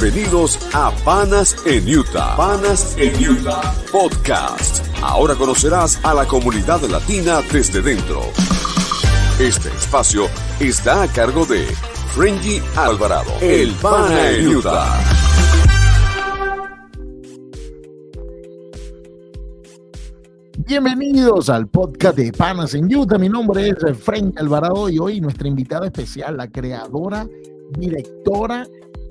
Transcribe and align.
Bienvenidos 0.00 0.58
a 0.74 0.90
Panas 1.04 1.56
en 1.66 1.88
Utah. 1.88 2.36
Panas 2.36 2.96
en 2.98 3.14
Utah 3.30 3.72
Podcast. 3.92 4.84
Ahora 5.00 5.36
conocerás 5.36 6.04
a 6.04 6.12
la 6.12 6.26
comunidad 6.26 6.82
latina 6.82 7.40
desde 7.52 7.80
dentro. 7.80 8.20
Este 9.38 9.68
espacio 9.68 10.26
está 10.58 11.04
a 11.04 11.08
cargo 11.08 11.46
de 11.46 11.66
Frenji 12.12 12.60
Alvarado, 12.76 13.30
el 13.40 13.70
Pana 13.74 14.30
en 14.30 14.56
Utah. 14.56 14.98
Bienvenidos 20.58 21.48
al 21.48 21.68
podcast 21.68 22.16
de 22.16 22.32
Panas 22.32 22.74
en 22.74 22.92
Utah. 22.94 23.16
Mi 23.16 23.28
nombre 23.28 23.68
es 23.68 23.98
Frenji 23.98 24.38
Alvarado 24.38 24.88
y 24.90 24.98
hoy 24.98 25.20
nuestra 25.20 25.46
invitada 25.46 25.86
especial, 25.86 26.36
la 26.36 26.50
creadora, 26.50 27.28
directora 27.78 28.66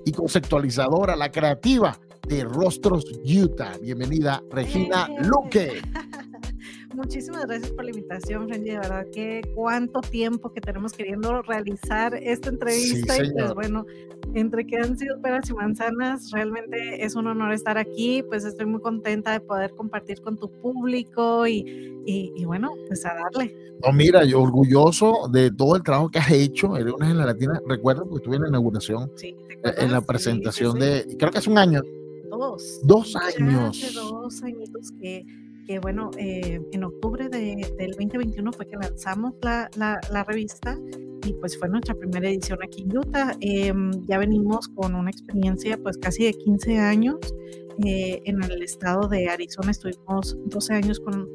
y 0.06 0.12
conceptualizadora, 0.12 1.16
la 1.16 1.32
creativa 1.32 2.00
de 2.28 2.44
Rostros 2.44 3.06
Utah. 3.26 3.78
Bienvenida, 3.82 4.42
Regina. 4.52 5.10
Luque. 5.20 5.82
Muchísimas 6.94 7.46
gracias 7.46 7.72
por 7.72 7.86
la 7.86 7.92
invitación, 7.92 8.48
Frenzy. 8.48 8.70
De 8.70 8.78
verdad 8.78 9.06
que 9.12 9.42
cuánto 9.56 10.02
tiempo 10.02 10.54
que 10.54 10.62
tenemos 10.62 10.94
queriendo 10.94 11.42
realizar 11.42 12.14
esta 12.16 12.50
entrevista. 12.50 13.24
y 13.24 13.32
pues 13.32 13.54
bueno, 13.56 13.86
entre 14.34 14.66
que 14.66 14.78
han 14.78 14.98
sido 14.98 15.20
peras 15.22 15.50
y 15.50 15.54
manzanas, 15.54 16.32
realmente 16.32 17.04
es 17.06 17.16
un 17.16 17.28
honor 17.28 17.54
estar 17.54 17.78
aquí. 17.78 18.24
Pues 18.28 18.46
estoy 18.46 18.66
muy 18.66 18.82
contenta 18.82 19.32
de 19.32 19.40
poder 19.40 19.72
compartir 19.76 20.22
con 20.22 20.38
tu 20.38 20.50
público 20.50 21.46
y, 21.48 21.60
y, 22.06 22.32
y 22.36 22.46
bueno, 22.46 22.72
pues 22.88 23.06
a 23.06 23.14
darle. 23.14 23.56
No, 23.86 23.92
mira, 23.92 24.24
yo 24.24 24.42
orgulloso 24.42 25.28
de 25.32 25.52
todo 25.52 25.76
el 25.76 25.84
trabajo 25.84 26.10
que 26.10 26.20
has 26.20 26.32
hecho. 26.32 26.78
Eres 26.78 26.94
una 26.94 27.10
en 27.12 27.18
la 27.18 27.26
latina. 27.26 27.62
Recuerdo 27.68 28.10
que 28.10 28.16
estuve 28.16 28.36
en 28.38 28.44
la 28.44 28.48
inauguración, 28.50 29.12
Sí, 29.16 29.36
¿te 29.48 29.70
eh, 29.70 29.74
en 29.80 29.92
la 29.92 30.02
presentación 30.02 30.74
sí, 30.74 30.80
sí. 30.80 30.86
de, 31.10 31.18
creo 31.18 31.32
que 31.32 31.38
hace 31.40 31.50
un 31.50 31.58
año, 31.58 31.82
Dos. 32.30 32.82
dos 32.84 33.14
Ya 33.14 33.20
años. 33.46 33.84
Hace 33.84 33.94
dos 33.94 34.42
añitos 34.44 34.92
que, 35.00 35.26
que 35.68 35.80
bueno, 35.80 36.10
eh, 36.18 36.62
en 36.72 36.84
octubre 36.84 37.30
de- 37.30 37.74
del 37.78 37.92
2021 37.92 38.52
fue 38.54 38.68
que 38.68 38.76
lanzamos 38.78 39.34
la, 39.42 39.70
la- 39.78 40.00
la 40.12 40.24
revista 40.24 40.78
y 41.24 41.34
pues 41.34 41.58
fue 41.58 41.70
nuestra 41.70 41.96
primera 41.96 42.30
edición 42.30 42.60
aquí 42.64 42.84
en 42.84 42.98
Utah. 42.98 43.36
Em, 43.40 43.92
ya 44.08 44.18
venimos 44.18 44.68
con 44.70 44.96
una 44.96 45.10
experiencia 45.10 45.78
pues 45.82 45.98
casi 45.98 46.26
de 46.26 46.34
15 46.34 46.78
años. 46.78 47.18
Eh, 47.84 48.22
en 48.26 48.44
el 48.44 48.62
estado 48.62 49.08
de 49.08 49.30
Arizona 49.30 49.72
estuvimos 49.72 50.38
12 50.46 50.74
años 50.76 51.00
con 51.00 51.28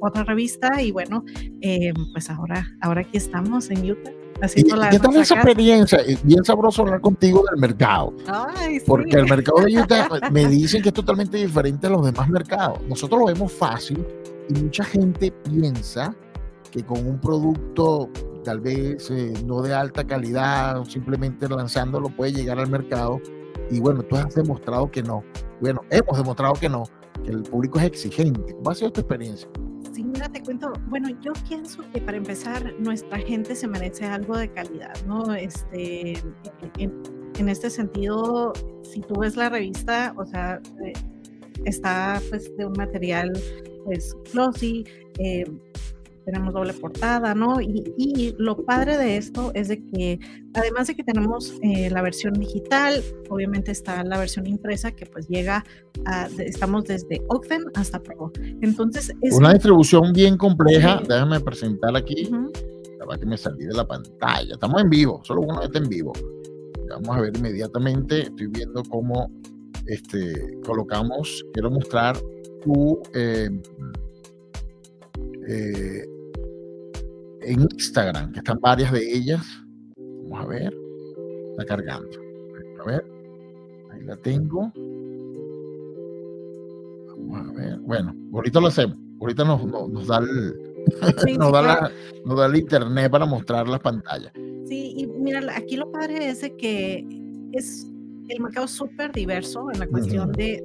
otra 0.00 0.24
revista 0.24 0.82
y 0.82 0.90
bueno, 0.90 1.24
em, 1.60 1.94
pues 2.12 2.28
ahora, 2.28 2.66
ahora 2.80 3.02
aquí 3.02 3.16
estamos 3.16 3.70
en 3.70 3.90
Utah. 3.90 4.10
¿Y 4.10 4.44
Haciendo 4.44 4.76
la 4.76 4.90
qué 4.90 4.98
tal 4.98 5.14
nuestra 5.14 5.22
esa 5.22 5.34
casa. 5.36 5.48
experiencia? 5.48 5.98
Es 5.98 6.22
bien 6.24 6.44
sabroso 6.44 6.82
hablar 6.82 7.00
contigo 7.00 7.44
del 7.50 7.60
mercado. 7.60 8.12
Ay, 8.26 8.80
sí. 8.80 8.84
Porque 8.86 9.16
el 9.16 9.26
mercado 9.26 9.62
de 9.64 9.80
Utah 9.80 10.08
me 10.32 10.46
dicen 10.46 10.82
que 10.82 10.88
es 10.88 10.94
totalmente 10.94 11.38
diferente 11.38 11.86
a 11.86 11.90
los 11.90 12.04
demás 12.04 12.28
mercados. 12.28 12.80
Nosotros 12.88 13.20
lo 13.20 13.26
vemos 13.26 13.52
fácil 13.52 14.04
y 14.48 14.54
mucha 14.54 14.84
gente 14.84 15.32
piensa 15.48 16.14
que 16.70 16.84
con 16.84 17.06
un 17.06 17.18
producto 17.20 18.10
tal 18.46 18.60
vez 18.60 19.10
eh, 19.10 19.34
no 19.44 19.60
de 19.60 19.74
alta 19.74 20.06
calidad, 20.06 20.78
o 20.78 20.84
simplemente 20.84 21.48
lanzándolo 21.48 22.08
puede 22.08 22.32
llegar 22.32 22.60
al 22.60 22.70
mercado. 22.70 23.20
Y 23.72 23.80
bueno, 23.80 24.02
tú 24.02 24.14
has 24.16 24.34
demostrado 24.36 24.88
que 24.88 25.02
no. 25.02 25.24
Bueno, 25.60 25.80
hemos 25.90 26.16
demostrado 26.16 26.54
que 26.54 26.68
no, 26.68 26.84
que 27.24 27.32
el 27.32 27.42
público 27.42 27.80
es 27.80 27.86
exigente. 27.86 28.54
¿Cómo 28.54 28.70
ha 28.70 28.74
sido 28.76 28.92
tu 28.92 29.00
experiencia? 29.00 29.48
Sí, 29.92 30.04
mira, 30.04 30.28
te 30.28 30.40
cuento. 30.44 30.72
Bueno, 30.88 31.08
yo 31.20 31.32
pienso 31.48 31.82
que 31.92 32.00
para 32.00 32.18
empezar, 32.18 32.72
nuestra 32.78 33.18
gente 33.18 33.56
se 33.56 33.66
merece 33.66 34.04
algo 34.04 34.36
de 34.38 34.48
calidad, 34.52 34.94
¿no? 35.06 35.34
Este, 35.34 36.12
en, 36.78 37.02
en 37.36 37.48
este 37.48 37.68
sentido, 37.68 38.52
si 38.84 39.00
tú 39.00 39.18
ves 39.18 39.36
la 39.36 39.48
revista, 39.48 40.14
o 40.16 40.24
sea, 40.24 40.60
eh, 40.84 40.92
está 41.64 42.22
pues 42.30 42.56
de 42.56 42.64
un 42.64 42.74
material 42.74 43.32
pues 43.84 44.16
glossy, 44.32 44.84
eh, 45.18 45.44
tenemos 46.26 46.52
doble 46.52 46.72
portada, 46.72 47.34
¿no? 47.34 47.60
Y, 47.60 47.94
y 47.96 48.34
lo 48.36 48.56
padre 48.64 48.98
de 48.98 49.16
esto 49.16 49.52
es 49.54 49.68
de 49.68 49.82
que 49.84 50.18
además 50.54 50.88
de 50.88 50.96
que 50.96 51.04
tenemos 51.04 51.54
eh, 51.62 51.88
la 51.88 52.02
versión 52.02 52.34
digital, 52.34 53.02
obviamente 53.30 53.70
está 53.70 54.02
la 54.02 54.18
versión 54.18 54.46
impresa 54.46 54.90
que 54.90 55.06
pues 55.06 55.28
llega 55.28 55.64
a, 56.04 56.28
estamos 56.38 56.84
desde 56.84 57.22
Ogden 57.28 57.62
hasta 57.74 58.02
Provo. 58.02 58.32
Entonces 58.60 59.12
es 59.22 59.34
Una 59.34 59.52
distribución 59.52 60.12
bien 60.12 60.36
compleja. 60.36 60.98
Sí. 60.98 61.04
Déjame 61.08 61.40
presentar 61.40 61.96
aquí. 61.96 62.28
La 62.98 63.06
verdad 63.06 63.20
que 63.20 63.26
me 63.26 63.36
salí 63.36 63.64
de 63.64 63.74
la 63.74 63.86
pantalla. 63.86 64.52
Estamos 64.52 64.82
en 64.82 64.90
vivo, 64.90 65.20
solo 65.22 65.42
uno 65.42 65.62
está 65.62 65.78
en 65.78 65.88
vivo. 65.88 66.12
Vamos 66.90 67.16
a 67.16 67.20
ver 67.20 67.36
inmediatamente. 67.36 68.22
Estoy 68.22 68.48
viendo 68.48 68.82
cómo 68.90 69.30
este, 69.86 70.58
colocamos. 70.66 71.44
Quiero 71.52 71.70
mostrar 71.70 72.16
tu. 72.64 73.00
eh, 73.14 73.48
eh, 75.48 76.04
en 77.46 77.62
Instagram, 77.62 78.32
que 78.32 78.38
están 78.38 78.58
varias 78.60 78.92
de 78.92 79.00
ellas. 79.16 79.44
Vamos 79.96 80.40
a 80.44 80.46
ver. 80.48 80.76
Está 81.52 81.64
cargando. 81.64 82.10
A 82.82 82.86
ver. 82.86 83.04
Ahí 83.92 84.02
la 84.02 84.16
tengo. 84.16 84.72
Vamos 87.16 87.48
a 87.48 87.52
ver. 87.60 87.78
Bueno, 87.80 88.14
ahorita 88.32 88.60
lo 88.60 88.66
hacemos. 88.68 88.96
Ahorita 89.20 89.44
nos, 89.44 89.64
nos, 89.64 89.88
nos 89.88 90.06
da 90.06 90.18
el, 90.18 90.54
Sí, 91.24 91.36
nos 91.38 91.52
da, 91.52 91.62
la, 91.62 91.90
nos 92.24 92.38
da 92.38 92.46
el 92.46 92.56
internet 92.56 93.10
para 93.10 93.24
mostrar 93.26 93.66
las 93.68 93.80
pantallas. 93.80 94.32
Sí, 94.66 94.94
y 94.96 95.06
mira, 95.06 95.40
aquí 95.54 95.76
lo 95.76 95.90
padre 95.90 96.28
es 96.28 96.40
que 96.58 97.04
es 97.52 97.86
el 98.28 98.40
mercado 98.40 98.66
súper 98.68 99.12
diverso 99.12 99.68
en 99.72 99.80
la 99.80 99.86
cuestión 99.86 100.32
de- 100.32 100.60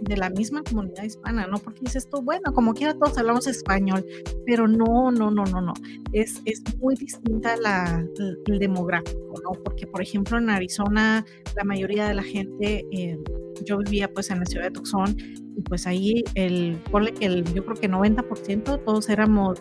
de 0.00 0.16
la 0.16 0.30
misma 0.30 0.62
comunidad 0.62 1.04
hispana, 1.04 1.46
¿no? 1.46 1.58
Porque 1.58 1.80
dices 1.80 2.08
tú, 2.08 2.22
bueno, 2.22 2.52
como 2.52 2.74
quiera 2.74 2.94
todos 2.94 3.18
hablamos 3.18 3.46
español, 3.46 4.04
pero 4.46 4.68
no, 4.68 5.10
no, 5.10 5.30
no, 5.30 5.44
no, 5.44 5.60
no. 5.60 5.72
Es, 6.12 6.40
es 6.44 6.62
muy 6.78 6.94
distinta 6.96 7.56
la, 7.56 8.04
el, 8.46 8.58
demográfico, 8.58 9.34
¿no? 9.42 9.52
Porque, 9.62 9.86
por 9.86 10.02
ejemplo, 10.02 10.38
en 10.38 10.50
Arizona, 10.50 11.24
la 11.56 11.64
mayoría 11.64 12.08
de 12.08 12.14
la 12.14 12.22
gente, 12.22 12.86
eh, 12.92 13.18
yo 13.64 13.78
vivía 13.78 14.12
pues 14.12 14.30
en 14.30 14.40
la 14.40 14.46
ciudad 14.46 14.66
de 14.66 14.70
Tucson, 14.70 15.16
y 15.56 15.62
pues 15.62 15.86
ahí 15.86 16.22
el, 16.34 16.78
ponle 16.90 17.12
que 17.12 17.26
el, 17.26 17.44
yo 17.52 17.64
creo 17.64 17.76
que 17.76 17.90
90% 17.90 18.84
todos 18.84 19.08
éramos 19.08 19.60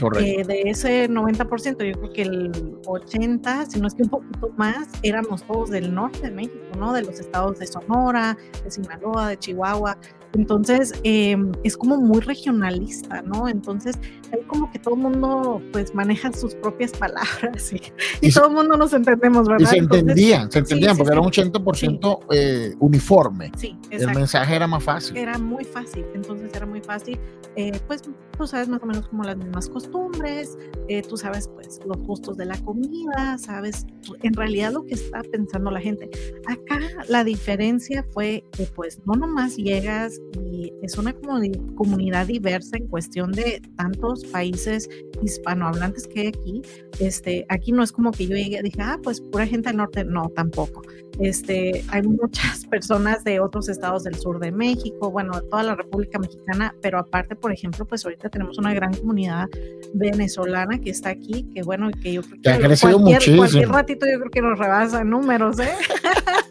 Correcto. 0.00 0.18
eh, 0.20 0.44
de 0.46 0.62
ese 0.70 1.08
90%, 1.08 1.84
yo 1.84 1.92
creo 2.00 2.12
que 2.12 2.22
el 2.22 2.52
80%, 2.82 3.66
si 3.70 3.80
no 3.80 3.88
es 3.88 3.94
que 3.94 4.02
un 4.04 4.08
poquito 4.10 4.50
más, 4.56 4.88
éramos 5.02 5.42
todos 5.44 5.70
del 5.70 5.94
norte 5.94 6.20
de 6.20 6.30
México, 6.30 6.56
¿no? 6.78 6.92
De 6.92 7.02
los 7.02 7.18
estados 7.20 7.58
de 7.58 7.66
Sonora, 7.66 8.36
de 8.64 8.70
Sinaloa, 8.70 9.28
de 9.30 9.38
Chihuahua. 9.38 9.98
Entonces, 10.34 10.92
eh, 11.02 11.36
es 11.64 11.76
como 11.78 11.96
muy 11.96 12.20
regionalista, 12.20 13.22
¿no? 13.22 13.48
Entonces, 13.48 13.98
ahí 14.32 14.40
como 14.46 14.70
que 14.70 14.78
todo 14.78 14.94
el 14.94 15.00
mundo, 15.00 15.62
pues, 15.72 15.94
maneja 15.94 16.30
sus 16.32 16.54
propias 16.56 16.92
palabras 16.92 17.72
y, 17.72 17.76
y 18.20 18.26
Y 18.28 18.30
se- 18.30 18.40
todo 18.40 18.50
el 18.50 18.54
mundo 18.56 18.76
nos 18.76 18.92
entendemos, 18.92 19.48
¿verdad? 19.48 19.62
Y 19.62 19.66
se 19.66 19.78
Entonces, 19.78 20.00
entendían, 20.02 20.50
se 20.52 20.58
entendían, 20.58 20.94
sí, 20.94 20.98
porque 20.98 21.12
sí. 21.12 21.18
era 21.18 21.20
un 21.22 21.32
80% 21.64 22.18
eh, 22.32 22.74
uniforme. 22.80 23.50
Sí, 23.56 23.74
El 23.90 24.00
exacto. 24.00 24.18
mensaje 24.18 24.56
era 24.56 24.66
más 24.66 24.84
fácil. 24.84 25.16
Era 25.16 25.38
muy 25.38 25.64
fácil, 25.64 26.04
entonces 26.14 26.50
era 26.54 26.66
muy 26.66 26.82
fácil, 26.82 27.18
eh, 27.54 27.78
pues 27.86 28.02
tú 28.36 28.46
sabes 28.46 28.68
más 28.68 28.82
o 28.82 28.86
menos 28.86 29.08
como 29.08 29.24
las 29.24 29.36
mismas 29.36 29.68
costumbres, 29.68 30.56
eh, 30.88 31.02
tú 31.02 31.16
sabes 31.16 31.48
pues 31.48 31.80
los 31.86 31.98
gustos 31.98 32.36
de 32.36 32.46
la 32.46 32.56
comida, 32.58 33.38
sabes 33.38 33.86
en 34.22 34.34
realidad 34.34 34.72
lo 34.72 34.84
que 34.84 34.94
está 34.94 35.22
pensando 35.22 35.70
la 35.70 35.80
gente. 35.80 36.10
Acá 36.46 36.78
la 37.08 37.24
diferencia 37.24 38.04
fue 38.12 38.44
que 38.52 38.64
pues 38.74 39.00
no 39.06 39.14
nomás 39.14 39.56
llegas 39.56 40.20
y 40.40 40.72
es 40.82 40.96
una 40.98 41.14
comuni- 41.14 41.74
comunidad 41.74 42.26
diversa 42.26 42.76
en 42.76 42.86
cuestión 42.88 43.32
de 43.32 43.60
tantos 43.76 44.24
países 44.26 44.88
hispanohablantes 45.22 46.06
que 46.06 46.20
hay 46.20 46.26
aquí. 46.28 46.62
Este, 47.00 47.46
aquí 47.48 47.72
no 47.72 47.82
es 47.82 47.92
como 47.92 48.10
que 48.12 48.26
yo 48.26 48.36
llegué 48.36 48.58
y 48.58 48.62
dije, 48.62 48.80
ah, 48.82 48.98
pues 49.02 49.20
pura 49.20 49.46
gente 49.46 49.68
del 49.70 49.78
norte, 49.78 50.04
no, 50.04 50.28
tampoco. 50.30 50.82
Este, 51.18 51.82
hay 51.88 52.02
muchas 52.02 52.66
personas 52.66 53.24
de 53.24 53.40
otros 53.40 53.68
estados 53.68 54.04
del 54.04 54.16
sur 54.16 54.38
de 54.38 54.52
México, 54.52 55.10
bueno, 55.10 55.40
de 55.40 55.48
toda 55.48 55.62
la 55.62 55.74
República 55.74 56.18
Mexicana, 56.18 56.74
pero 56.82 56.98
aparte, 56.98 57.34
por 57.36 57.52
ejemplo, 57.52 57.86
pues 57.86 58.04
ahorita 58.04 58.25
tenemos 58.30 58.58
una 58.58 58.72
gran 58.74 58.94
comunidad 58.94 59.46
venezolana 59.94 60.78
que 60.78 60.90
está 60.90 61.10
aquí, 61.10 61.46
que 61.54 61.62
bueno, 61.62 61.90
que 62.02 62.12
yo 62.14 62.22
creo 62.22 62.40
Que 62.42 62.50
ha 62.50 62.58
crecido 62.58 62.92
cualquier, 62.92 63.16
muchísimo. 63.18 63.36
cualquier 63.38 63.68
ratito 63.68 64.06
yo 64.06 64.18
creo 64.18 64.30
que 64.30 64.42
nos 64.42 64.58
rebasa 64.58 65.04
números, 65.04 65.58
¿eh? 65.58 65.70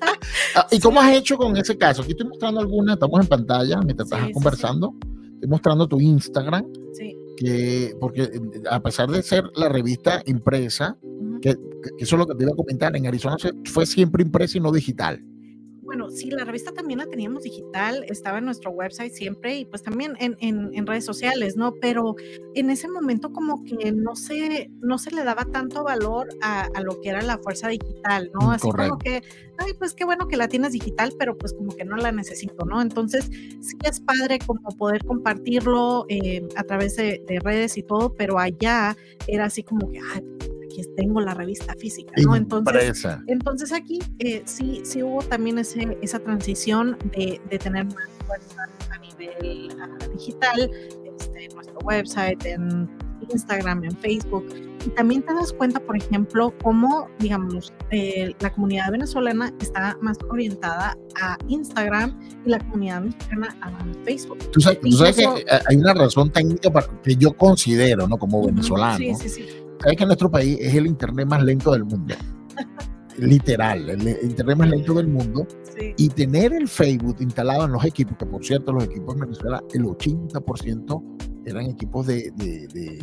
Ah, 0.58 0.66
¿Y 0.72 0.80
cómo 0.80 1.02
has 1.02 1.14
hecho 1.14 1.36
con 1.38 1.56
ese 1.58 1.78
caso? 1.78 2.02
Aquí 2.02 2.12
estoy 2.12 2.28
mostrando 2.28 2.62
alguna, 2.62 2.94
estamos 2.94 3.20
en 3.20 3.28
pantalla 3.28 3.82
mientras 3.82 4.08
Sí, 4.08 4.16
estás 4.16 4.28
sí, 4.28 4.34
conversando. 4.34 4.96
Estoy 5.34 5.50
mostrando 5.50 5.88
tu 5.88 6.00
Instagram, 6.00 6.66
Sí. 6.94 7.14
que, 7.36 7.94
porque 8.00 8.24
eh, 8.24 8.40
a 8.72 8.82
pesar 8.82 9.10
de 9.10 9.22
ser 9.22 9.44
la 9.56 9.68
revista 9.68 10.22
impresa, 10.26 10.98
ujú. 11.02 11.42
que, 11.42 11.56
que 11.56 12.04
eso 12.04 12.16
es 12.16 12.20
lo 12.20 12.26
que 12.26 12.36
te 12.36 12.44
iba 12.44 12.54
a 12.54 12.56
comentar, 12.56 12.96
en 12.96 13.06
Arizona 13.06 13.36
fue 13.66 13.86
siempre 13.86 14.24
impresa 14.24 14.58
y 14.58 14.62
no 14.62 14.72
digital. 14.72 15.22
Bueno, 15.96 16.12
sí, 16.12 16.30
la 16.30 16.44
revista 16.44 16.74
también 16.74 17.00
la 17.00 17.06
teníamos 17.06 17.44
digital, 17.44 18.04
estaba 18.10 18.40
en 18.40 18.44
nuestro 18.44 18.70
website 18.72 19.14
siempre 19.14 19.60
y 19.60 19.64
pues 19.64 19.82
también 19.82 20.18
en, 20.20 20.36
en, 20.42 20.86
redes 20.86 21.06
sociales, 21.06 21.56
¿no? 21.56 21.74
Pero 21.80 22.18
en 22.54 22.70
ese 22.70 22.90
momento 22.90 23.32
como 23.32 23.64
que 23.64 23.94
no 23.94 24.18
se, 24.18 24.70
no 24.82 24.98
se 24.98 25.12
le 25.12 25.24
daba 25.24 25.46
tanto 25.46 25.86
valor 25.86 26.28
a, 26.42 26.68
lo 26.82 27.00
que 27.00 27.12
era 27.12 27.22
la 27.22 27.38
fuerza 27.38 27.70
digital, 27.70 28.30
¿no? 28.34 28.52
Así 28.52 28.70
como 28.70 28.98
que, 28.98 29.24
ay, 29.58 29.72
pues 29.80 29.94
qué 29.94 30.04
bueno 30.04 30.28
que 30.28 30.36
la 30.36 30.50
tienes 30.50 30.74
digital, 30.74 31.14
pero 31.18 31.38
pues 31.38 31.54
como 31.54 31.74
que 31.74 31.86
no 31.86 31.96
la 31.96 32.12
necesito, 32.12 32.66
¿no? 32.66 32.82
Entonces 32.82 33.32
sí 33.62 33.78
es 33.86 34.02
padre 34.02 34.40
como 34.46 34.68
poder 34.72 35.06
compartirlo 35.06 36.08
eh, 36.10 36.46
a 36.58 36.64
través 36.64 36.98
de, 36.98 37.24
de, 37.26 37.40
redes 37.40 37.78
y 37.78 37.84
todo, 37.84 38.14
pero 38.16 38.38
allá 38.38 38.98
era 39.28 39.46
así 39.46 39.64
como 39.64 39.90
que, 39.90 40.00
ay, 40.14 40.25
tengo 40.96 41.22
la 41.22 41.34
revista 41.34 41.74
física, 41.76 42.14
¿no? 42.24 42.36
Entonces, 42.36 43.06
entonces 43.28 43.72
aquí 43.72 44.00
eh, 44.20 44.44
sí, 44.46 44.82
sí 44.84 45.04
hubo 45.04 45.22
también 45.24 45.58
ese, 45.58 45.98
esa 46.02 46.20
transición 46.20 46.98
de, 47.16 47.42
de 47.50 47.60
tener 47.60 47.86
más 47.86 48.10
fuerza 48.26 48.70
a 48.92 48.98
nivel 49.00 49.70
uh, 49.74 50.18
digital, 50.18 50.72
este, 51.18 51.46
en 51.46 51.56
nuestro 51.56 51.78
website, 51.80 52.46
en 52.46 52.90
Instagram, 53.32 53.84
en 53.84 53.98
Facebook. 53.98 54.46
Y 54.86 54.90
también 54.90 55.24
te 55.24 55.34
das 55.34 55.52
cuenta, 55.52 55.80
por 55.80 55.98
ejemplo, 55.98 56.54
cómo, 56.62 57.08
digamos, 57.20 57.74
eh, 57.90 58.36
la 58.40 58.54
comunidad 58.54 58.92
venezolana 58.92 59.52
está 59.60 59.98
más 60.02 60.18
orientada 60.30 60.96
a 61.20 61.38
Instagram 61.48 62.20
y 62.46 62.50
la 62.50 62.60
comunidad 62.60 63.02
mexicana 63.02 63.56
a 63.62 63.72
Facebook. 64.04 64.38
Tú 64.52 64.62
sabes, 64.62 64.80
tú 64.82 64.92
sabes 64.92 65.16
que 65.16 65.24
eh, 65.24 65.60
hay 65.68 65.78
una 65.78 65.94
razón 65.94 66.32
técnica 66.32 66.70
para, 66.72 66.88
que 67.02 67.16
yo 67.16 67.34
considero, 67.34 68.08
¿no? 68.08 68.18
Como 68.18 68.46
venezolano. 68.46 68.98
Sí, 68.98 69.16
sí, 69.16 69.30
sí 69.30 69.65
sabes 69.86 69.98
que 70.00 70.06
nuestro 70.08 70.32
país 70.32 70.58
es 70.60 70.74
el 70.74 70.88
internet 70.88 71.28
más 71.28 71.44
lento 71.44 71.72
del 71.72 71.86
mundo. 71.86 72.16
Literal, 73.20 73.88
el 73.90 74.08
internet 74.24 74.58
más 74.58 74.70
lento 74.70 74.96
del 74.96 75.08
mundo. 75.08 75.48
Y 75.98 76.10
tener 76.10 76.54
el 76.54 76.68
Facebook 76.68 77.18
instalado 77.20 77.66
en 77.66 77.74
los 77.74 77.86
equipos, 77.86 78.18
que 78.18 78.26
por 78.26 78.44
cierto, 78.44 78.74
los 78.74 78.86
equipos 78.86 79.14
en 79.14 79.22
Venezuela, 79.22 79.64
el 79.74 79.84
80% 79.84 81.04
eran 81.46 81.66
equipos 81.68 82.08
de, 82.08 82.32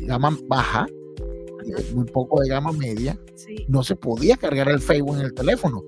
gama 0.00 0.36
baja, 0.48 0.86
muy 1.94 2.04
poco 2.06 2.40
de 2.40 2.48
gama 2.48 2.72
media, 2.72 3.16
no 3.68 3.84
se 3.84 3.94
podía 3.94 4.36
cargar 4.36 4.68
el 4.68 4.80
Facebook 4.80 5.16
en 5.16 5.26
el 5.26 5.34
teléfono. 5.34 5.82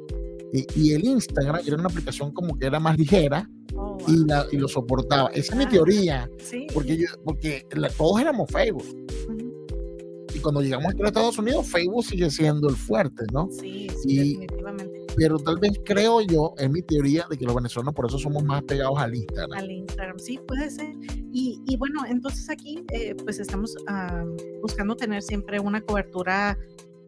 Y, 0.53 0.93
el 0.93 1.05
Instagram 1.05 1.63
era 1.67 1.77
una 1.77 1.89
aplicación 1.89 2.31
como 2.31 2.57
que 2.57 2.67
era 2.67 2.79
más 2.79 2.97
ligera 2.97 3.51
oh, 3.75 3.99
y, 4.07 4.57
lo 4.57 4.69
soportaba. 4.69 5.31
Esa 5.31 5.55
es 5.55 5.59
mi 5.59 5.67
teoría, 5.67 6.31
porque, 6.73 6.97
yo, 6.97 7.07
porque 7.25 7.67
todos 7.97 8.21
éramos 8.21 8.49
Facebook 8.53 8.85
y 9.34 9.34
cuando 10.45 10.61
llegamos 10.61 10.93
aquí 10.93 11.03
a 11.03 11.07
Estados 11.07 11.39
Unidos, 11.39 11.67
Facebook 11.67 12.05
sigue 12.05 12.31
siendo 12.31 12.69
el 12.69 12.77
fuerte, 12.77 13.25
¿no? 13.33 13.49
Sí, 13.51 13.89
sí, 14.03 14.17
definitivamente. 14.17 15.07
Pero 15.17 15.39
tal 15.39 15.59
vez 15.59 15.73
creo 15.85 16.21
yo, 16.21 16.55
en 16.59 16.73
mi 16.73 16.83
teoría, 16.83 17.27
de 17.31 17.39
que 17.39 17.45
los 17.47 17.55
venezolanos 17.55 17.95
por 17.95 18.07
eso 18.07 18.19
somos 18.19 18.45
más 18.45 18.63
pegados 18.63 18.99
al 18.99 19.15
Instagram. 19.15 19.59
Al 19.59 19.71
Instagram, 19.71 20.19
sí, 20.19 20.39
puede 20.47 20.71
ser. 20.71 20.95
Y, 21.33 21.63
y 21.67 21.77
bueno, 21.77 22.05
entonces 22.07 22.49
aquí 22.51 22.85
eh, 22.93 23.15
pues 23.25 23.41
estamos 23.41 23.75
ah, 23.89 24.25
buscando 24.61 24.95
tener 24.97 25.23
siempre 25.23 25.59
una 25.59 25.81
cobertura 25.81 26.59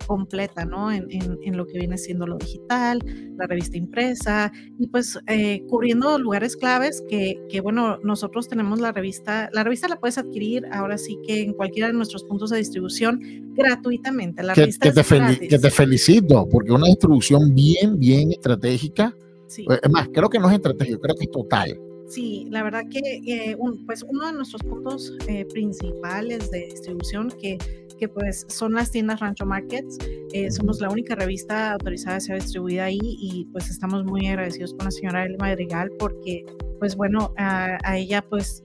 completa, 0.06 0.64
¿no? 0.64 0.92
En, 0.92 1.06
en, 1.10 1.56
lo 1.56 1.66
que 1.66 1.78
viene 1.78 1.98
siendo 1.98 2.26
lo 2.26 2.36
digital, 2.38 3.00
la 3.36 3.46
revista 3.46 3.76
impresa 3.76 4.52
y 4.78 4.86
pues 4.88 5.18
eh, 5.26 5.62
cubriendo 5.68 6.18
lugares 6.18 6.56
claves 6.56 7.02
que, 7.08 7.40
que, 7.48 7.60
bueno, 7.60 7.98
nosotros 8.02 8.48
tenemos 8.48 8.80
la 8.80 8.92
revista, 8.92 9.48
la 9.52 9.64
revista 9.64 9.88
la 9.88 9.98
puedes 9.98 10.18
adquirir 10.18 10.66
ahora 10.72 10.98
sí 10.98 11.18
que 11.26 11.42
en 11.42 11.52
cualquiera 11.52 11.88
de 11.88 11.94
nuestros 11.94 12.24
puntos 12.24 12.50
de 12.50 12.58
distribución 12.58 13.20
gratuitamente. 13.54 14.42
La 14.42 14.54
que, 14.54 14.62
revista 14.62 14.92
que, 14.92 15.38
te 15.38 15.48
que 15.48 15.58
te 15.58 15.70
felicito, 15.70 16.48
porque 16.48 16.72
una 16.72 16.86
distribución 16.86 17.54
bien, 17.54 17.98
bien 17.98 18.32
estratégica. 18.32 19.14
Sí. 19.48 19.66
Eh, 19.70 19.78
es 19.82 19.90
más, 19.90 20.08
creo 20.12 20.28
que 20.28 20.38
no 20.38 20.48
es 20.48 20.54
estratégico, 20.54 21.00
creo 21.00 21.16
que 21.16 21.24
es 21.24 21.30
total. 21.30 21.80
Sí, 22.08 22.46
la 22.50 22.62
verdad 22.62 22.84
que 22.90 23.00
eh, 23.26 23.56
un, 23.58 23.84
pues 23.84 24.04
uno 24.08 24.26
de 24.26 24.32
nuestros 24.32 24.62
puntos 24.62 25.12
principales 25.52 26.50
de 26.50 26.66
distribución 26.66 27.30
que 27.40 27.58
que 27.98 28.08
pues 28.08 28.44
son 28.48 28.74
las 28.74 28.90
tiendas 28.90 29.20
Rancho 29.20 29.46
Markets. 29.46 29.98
Eh, 30.32 30.50
somos 30.50 30.80
la 30.80 30.90
única 30.90 31.14
revista 31.14 31.72
autorizada 31.72 32.16
a 32.16 32.20
ser 32.20 32.40
distribuida 32.40 32.84
ahí 32.84 32.98
y 33.02 33.46
pues 33.52 33.70
estamos 33.70 34.04
muy 34.04 34.26
agradecidos 34.26 34.74
con 34.74 34.84
la 34.86 34.90
señora 34.90 35.24
Elma 35.24 35.46
Madrigal 35.46 35.90
porque 35.98 36.44
pues 36.78 36.94
bueno, 36.94 37.32
a, 37.38 37.78
ella 37.96 38.22
pues 38.22 38.62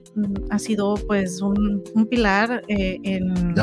ha 0.50 0.58
sido 0.58 0.94
pues 1.06 1.40
un, 1.40 1.82
pilar 2.10 2.62
eh, 2.68 2.98
en, 3.04 3.54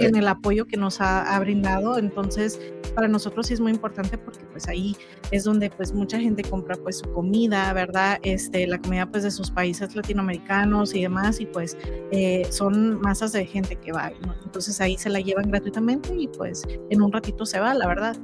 en, 0.00 0.16
el 0.16 0.28
apoyo 0.28 0.64
que 0.64 0.78
nos 0.78 1.02
ha, 1.02 1.38
brindado. 1.40 1.98
Entonces, 1.98 2.58
para 2.94 3.08
nosotros 3.08 3.48
sí 3.48 3.54
es 3.54 3.60
muy 3.60 3.72
importante 3.72 4.16
porque 4.16 4.40
pues 4.52 4.68
ahí 4.68 4.96
es 5.30 5.44
donde 5.44 5.68
pues 5.68 5.92
mucha 5.92 6.18
gente 6.18 6.42
compra 6.42 6.76
pues 6.76 6.98
su 6.98 7.12
comida, 7.12 7.70
¿verdad? 7.74 8.18
Este, 8.22 8.66
la 8.66 8.78
comida 8.78 9.04
pues 9.10 9.19
de 9.22 9.30
sus 9.30 9.50
países 9.50 9.94
latinoamericanos 9.94 10.94
y 10.94 11.02
demás 11.02 11.40
y 11.40 11.46
pues 11.46 11.76
eh, 12.10 12.46
son 12.50 13.00
masas 13.00 13.32
de 13.32 13.46
gente 13.46 13.76
que 13.76 13.92
va, 13.92 14.12
Entonces 14.44 14.80
ahí 14.80 14.96
se 14.96 15.10
la 15.10 15.20
llevan 15.20 15.50
gratuitamente 15.50 16.14
y 16.16 16.28
pues 16.28 16.64
en 16.90 17.02
un 17.02 17.12
ratito 17.12 17.46
se 17.46 17.60
va, 17.60 17.74
la 17.74 17.86
verdad. 17.86 18.16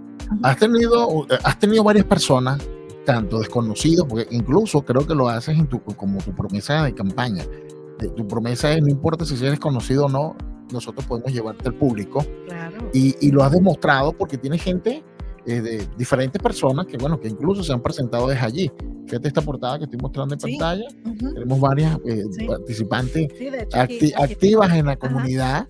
Has 0.42 0.58
tenido, 0.58 1.26
has 1.44 1.58
tenido 1.58 1.84
varias 1.84 2.04
personas 2.04 2.60
tanto 3.04 3.38
desconocidos, 3.38 4.06
porque 4.06 4.26
incluso 4.32 4.82
creo 4.84 5.06
que 5.06 5.14
lo 5.14 5.28
haces 5.28 5.58
en 5.58 5.66
tu, 5.68 5.80
como 5.80 6.18
tu 6.18 6.34
promesa 6.34 6.84
de 6.84 6.94
campaña. 6.94 7.44
Tu 7.98 8.28
promesa 8.28 8.72
es, 8.72 8.82
no 8.82 8.88
importa 8.88 9.24
si 9.24 9.34
eres 9.46 9.60
conocido 9.60 10.06
o 10.06 10.08
no, 10.10 10.36
nosotros 10.70 11.06
podemos 11.06 11.32
llevarte 11.32 11.68
al 11.68 11.74
público. 11.74 12.26
Y, 12.92 13.14
y, 13.20 13.30
lo 13.30 13.42
has 13.42 13.52
demostrado 13.52 14.12
porque 14.12 14.36
tiene 14.36 14.58
gente 14.58 15.02
eh, 15.46 15.60
de 15.60 15.88
diferentes 15.96 16.40
personas 16.42 16.86
que, 16.86 16.96
bueno, 16.96 17.20
que 17.20 17.28
incluso 17.28 17.62
se 17.62 17.72
han 17.72 17.82
presentado 17.82 18.28
desde 18.28 18.44
allí. 18.44 18.72
Fíjate 19.06 19.28
esta 19.28 19.42
portada 19.42 19.78
que 19.78 19.84
estoy 19.84 20.00
mostrando 20.00 20.34
en 20.34 20.40
pantalla. 20.40 20.86
Tenemos 21.34 21.60
varias 21.60 21.98
eh, 22.04 22.24
participantes 22.46 23.28
activas 23.72 24.74
en 24.74 24.86
la 24.86 24.96
comunidad 24.96 25.68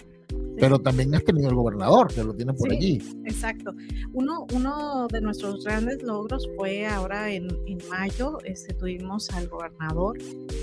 pero 0.59 0.79
también 0.79 1.15
has 1.15 1.25
tenido 1.25 1.49
el 1.49 1.55
gobernador, 1.55 2.13
que 2.13 2.25
lo 2.25 2.35
tiene 2.35 2.53
por 2.53 2.71
allí. 2.71 3.01
Exacto. 3.25 3.75
Uno, 4.13 4.47
uno 4.55 5.07
de 5.09 5.21
nuestros 5.21 5.65
grandes 5.65 6.03
logros 6.03 6.49
fue 6.57 6.87
ahora 6.87 7.31
en, 7.31 7.49
en 7.67 7.79
mayo, 7.91 8.39
este, 8.45 8.75
tuvimos 8.75 9.31
al 9.31 9.49
gobernador 9.49 10.19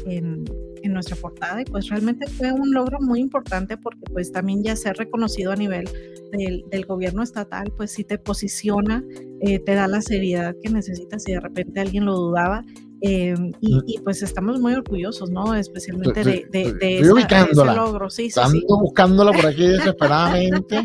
en, 0.05 0.45
en, 0.81 0.93
nuestra 0.93 1.15
portada 1.15 1.61
y 1.61 1.65
pues 1.65 1.89
realmente 1.89 2.27
fue 2.27 2.51
un 2.51 2.71
logro 2.71 2.99
muy 2.99 3.19
importante 3.19 3.77
porque 3.77 4.03
pues 4.11 4.31
también 4.31 4.63
ya 4.63 4.75
ser 4.75 4.95
reconocido 4.97 5.51
a 5.51 5.55
nivel 5.55 5.85
del, 6.31 6.63
del 6.69 6.85
gobierno 6.85 7.23
estatal, 7.23 7.71
pues 7.75 7.91
sí 7.91 8.03
te 8.03 8.17
posiciona, 8.17 9.03
eh, 9.41 9.59
te 9.59 9.73
da 9.73 9.87
la 9.87 10.01
seriedad 10.01 10.55
que 10.61 10.69
necesitas 10.69 11.23
si 11.23 11.33
de 11.33 11.39
repente 11.39 11.79
alguien 11.79 12.05
lo 12.05 12.15
dudaba 12.15 12.63
Em, 13.05 13.51
y, 13.59 13.99
pues 13.99 14.23
estamos 14.23 14.61
muy 14.61 14.75
orgullosos, 14.75 15.29
¿no? 15.29 15.53
Especialmente 15.53 16.23
de, 16.23 16.47
de, 16.49 16.73
de, 16.73 16.99
ese 16.99 17.53
logro. 17.53 18.09
Sí, 18.09 18.31
sí, 18.31 18.39
sí. 18.49 18.65
buscándola 18.65 19.33
por 19.33 19.45
aquí 19.45 19.67
desesperadamente. 19.67 20.81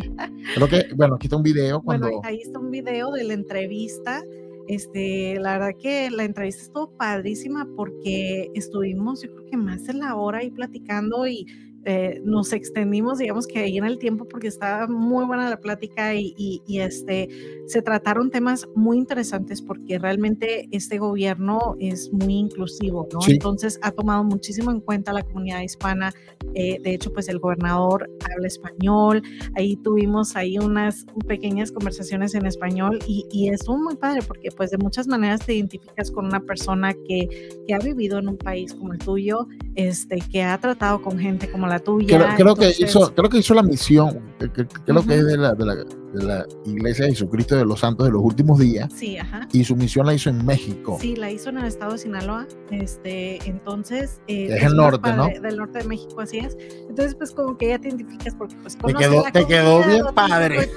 Creo 0.56 0.68
que, 0.68 0.86
bueno, 0.96 1.14
aquí 1.14 1.28
está 1.28 1.36
un 1.36 1.44
video. 1.44 1.80
Cuando... 1.80 2.08
Bueno, 2.08 2.20
ahí 2.24 2.40
está 2.40 2.58
un 2.58 2.72
video 2.72 3.12
de 3.12 3.22
la 3.22 3.34
entrevista. 3.34 4.24
Este, 4.66 5.38
la 5.38 5.58
verdad 5.58 5.78
que 5.80 6.10
la 6.10 6.24
entrevista 6.24 6.62
estuvo 6.62 6.90
padrísima 6.96 7.68
porque 7.76 8.50
estuvimos, 8.52 9.22
yo 9.22 9.30
creo 9.30 9.46
que 9.46 9.56
más 9.56 9.86
de 9.86 9.94
la 9.94 10.16
hora 10.16 10.38
ahí 10.38 10.50
platicando 10.50 11.24
y 11.24 11.46
eh, 11.84 12.20
nos 12.24 12.52
extendimos, 12.52 13.18
digamos 13.18 13.46
que 13.46 13.60
ahí 13.60 13.78
en 13.78 13.84
el 13.84 13.98
tiempo, 13.98 14.26
porque 14.26 14.48
estaba 14.48 14.86
muy 14.86 15.24
buena 15.24 15.48
la 15.48 15.60
plática 15.60 16.14
y, 16.14 16.62
este, 16.68 17.28
se 17.66 17.82
trataron 17.82 18.30
temas 18.30 18.66
muy 18.74 18.98
interesantes 18.98 19.62
porque 19.62 19.98
realmente 19.98 20.68
este 20.72 20.98
gobierno 20.98 21.76
es 21.78 22.12
muy 22.12 22.34
inclusivo, 22.34 23.08
¿no? 23.12 23.20
Entonces 23.26 23.78
ha 23.82 23.90
tomado 23.90 24.24
muchísimo 24.24 24.70
en 24.70 24.80
cuenta 24.80 25.12
la 25.12 25.22
comunidad 25.22 25.60
hispana. 25.60 26.12
Eh, 26.54 26.78
de 26.82 26.94
hecho, 26.94 27.12
pues 27.12 27.28
el 27.28 27.38
gobernador 27.38 28.08
habla 28.32 28.46
español. 28.46 29.22
Ahí 29.54 29.76
tuvimos 29.76 30.36
ahí 30.36 30.58
unas 30.58 31.06
pequeñas 31.26 31.72
conversaciones 31.72 32.34
en 32.34 32.46
español 32.46 32.98
y, 33.06 33.26
y 33.30 33.48
estuvo 33.48 33.78
muy 33.78 33.96
padre 33.96 34.22
porque 34.26 34.50
pues 34.50 34.70
de 34.70 34.78
muchas 34.78 35.06
maneras 35.06 35.44
te 35.44 35.54
identificas 35.54 36.10
con 36.10 36.26
una 36.26 36.40
persona 36.40 36.94
que, 37.06 37.48
que 37.66 37.74
ha 37.74 37.78
vivido 37.78 38.18
en 38.18 38.28
un 38.28 38.38
país 38.38 38.74
como 38.74 38.92
el 38.92 38.98
tuyo, 38.98 39.46
este, 39.74 40.18
que 40.30 40.42
ha 40.42 40.58
tratado 40.58 41.02
con 41.02 41.18
gente 41.18 41.50
como 41.50 41.66
la 41.66 41.77
tuya. 41.78 42.34
Creo, 42.36 42.54
que, 42.54 42.70
hizo, 42.78 43.14
creo 43.14 43.28
que 43.28 43.38
hizo 43.38 43.54
la 43.54 43.62
misión, 43.62 44.20
que, 44.38 44.50
creo 44.50 45.06
que 45.06 45.14
es 45.14 45.26
de 45.26 45.36
la, 45.36 45.54
de, 45.54 45.64
la, 45.64 45.74
de 45.74 46.24
la, 46.24 46.46
Iglesia 46.64 47.04
de 47.06 47.12
Jesucristo 47.12 47.56
de 47.56 47.64
los 47.64 47.80
Santos 47.80 48.06
de 48.06 48.12
los 48.12 48.22
últimos 48.22 48.58
días. 48.58 48.92
Sí, 48.94 49.18
ajá. 49.18 49.48
Y 49.52 49.64
su 49.64 49.76
misión 49.76 50.06
la 50.06 50.14
hizo 50.14 50.30
en 50.30 50.44
México. 50.44 50.98
Sí, 51.00 51.16
la 51.16 51.30
hizo 51.30 51.50
en 51.50 51.58
el 51.58 51.66
estado 51.66 51.92
de 51.92 51.98
Sinaloa. 51.98 52.46
Este, 52.70 53.38
entonces. 53.48 54.20
Eh, 54.28 54.48
es 54.56 54.64
el 54.64 54.76
norte, 54.76 55.12
¿no? 55.12 55.28
del 55.28 55.56
norte 55.56 55.78
de 55.80 55.84
México, 55.84 56.20
así 56.20 56.38
es. 56.38 56.56
Entonces, 56.88 57.14
pues 57.14 57.32
como 57.32 57.56
que 57.56 57.68
ya 57.68 57.78
te 57.78 57.88
identificas 57.88 58.34
porque 58.34 58.56
pues 58.62 58.76
te 58.76 58.94
quedó, 58.94 59.22
te 59.32 59.46
quedó 59.46 59.82
bien 59.84 60.04
padre. 60.14 60.70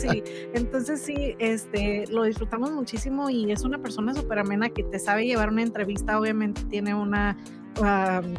sí. 0.00 0.22
Entonces 0.54 1.00
sí, 1.00 1.34
este, 1.38 2.04
lo 2.10 2.24
disfrutamos 2.24 2.70
muchísimo 2.70 3.30
y 3.30 3.50
es 3.52 3.64
una 3.64 3.78
persona 3.78 4.14
súper 4.14 4.38
amena 4.38 4.68
que 4.68 4.82
te 4.82 4.98
sabe 4.98 5.26
llevar 5.26 5.50
una 5.50 5.62
entrevista, 5.62 6.18
obviamente 6.18 6.62
tiene 6.64 6.94
una 6.94 7.36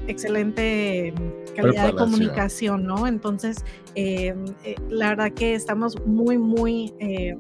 excelente 0.07 1.13
calidad 1.55 1.87
de 1.87 1.95
comunicación, 1.95 2.85
¿no? 2.85 3.07
Entonces, 3.07 3.63
em, 3.95 4.45
eh, 4.63 4.75
la 4.89 5.09
verdad 5.09 5.31
que 5.31 5.55
estamos 5.55 5.95
muy, 6.05 6.37
muy 6.37 6.93
eh, 6.99 7.35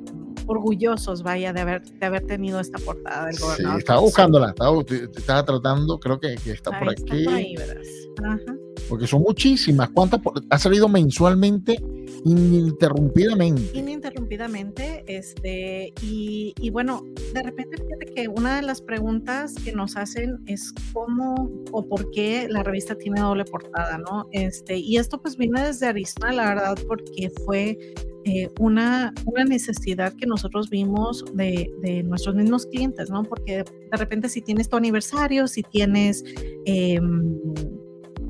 orgullosos, 0.47 1.23
vaya, 1.23 1.53
de 1.53 1.61
haber, 1.61 1.81
de 1.81 2.05
haber 2.05 2.25
tenido 2.25 2.59
esta 2.59 2.79
portada 2.79 3.27
del 3.27 3.39
gobernador. 3.39 3.75
Sí, 3.75 3.79
estaba 3.79 3.99
buscándola, 3.99 4.49
estaba, 4.49 4.81
estaba 5.15 5.45
tratando, 5.45 5.99
creo 5.99 6.19
que, 6.19 6.35
que 6.35 6.51
está 6.51 6.77
por 6.77 6.89
aquí. 6.89 7.19
Está 7.19 7.35
ahí, 7.35 7.55
verás. 7.55 7.87
Ajá. 8.23 8.64
Porque 8.89 9.07
son 9.07 9.21
muchísimas. 9.21 9.89
¿Cuántas 9.89 10.21
ha 10.49 10.59
salido 10.59 10.87
mensualmente 10.87 11.81
ininterrumpidamente? 12.25 13.77
ininterrumpidamente, 13.77 15.03
este, 15.07 15.93
y, 16.01 16.69
bueno, 16.71 17.03
de 17.33 17.43
repente 17.43 17.77
fíjate 17.77 18.05
que 18.13 18.27
una 18.27 18.57
de 18.57 18.61
las 18.63 18.81
preguntas 18.81 19.53
que 19.63 19.71
nos 19.71 19.95
hacen 19.95 20.39
es 20.47 20.73
cómo 20.93 21.49
o 21.71 21.87
por 21.87 22.09
qué 22.11 22.47
la 22.49 22.63
revista 22.63 22.95
tiene 22.95 23.21
doble 23.21 23.45
portada, 23.45 23.97
¿no? 23.97 24.27
Este, 24.31 24.77
y 24.77 24.97
esto 24.97 25.21
pues 25.21 25.37
viene 25.37 25.65
desde 25.65 25.87
Arizona, 25.87 26.31
la 26.31 26.49
verdad, 26.49 26.77
porque 26.87 27.31
fue 27.45 27.77
eh, 28.25 28.49
una, 28.59 29.13
una 29.25 29.45
necesidad 29.45 30.13
que 30.13 30.25
nosotros 30.25 30.69
vimos 30.69 31.23
de, 31.33 31.71
de 31.81 32.03
nuestros 32.03 32.35
mismos 32.35 32.65
clientes, 32.65 33.09
¿no? 33.09 33.23
Porque 33.23 33.63
de 33.63 33.97
repente 33.97 34.29
si 34.29 34.41
tienes 34.41 34.69
tu 34.69 34.77
aniversario, 34.77 35.47
si 35.47 35.63
tienes... 35.63 36.23
em, 36.65 37.39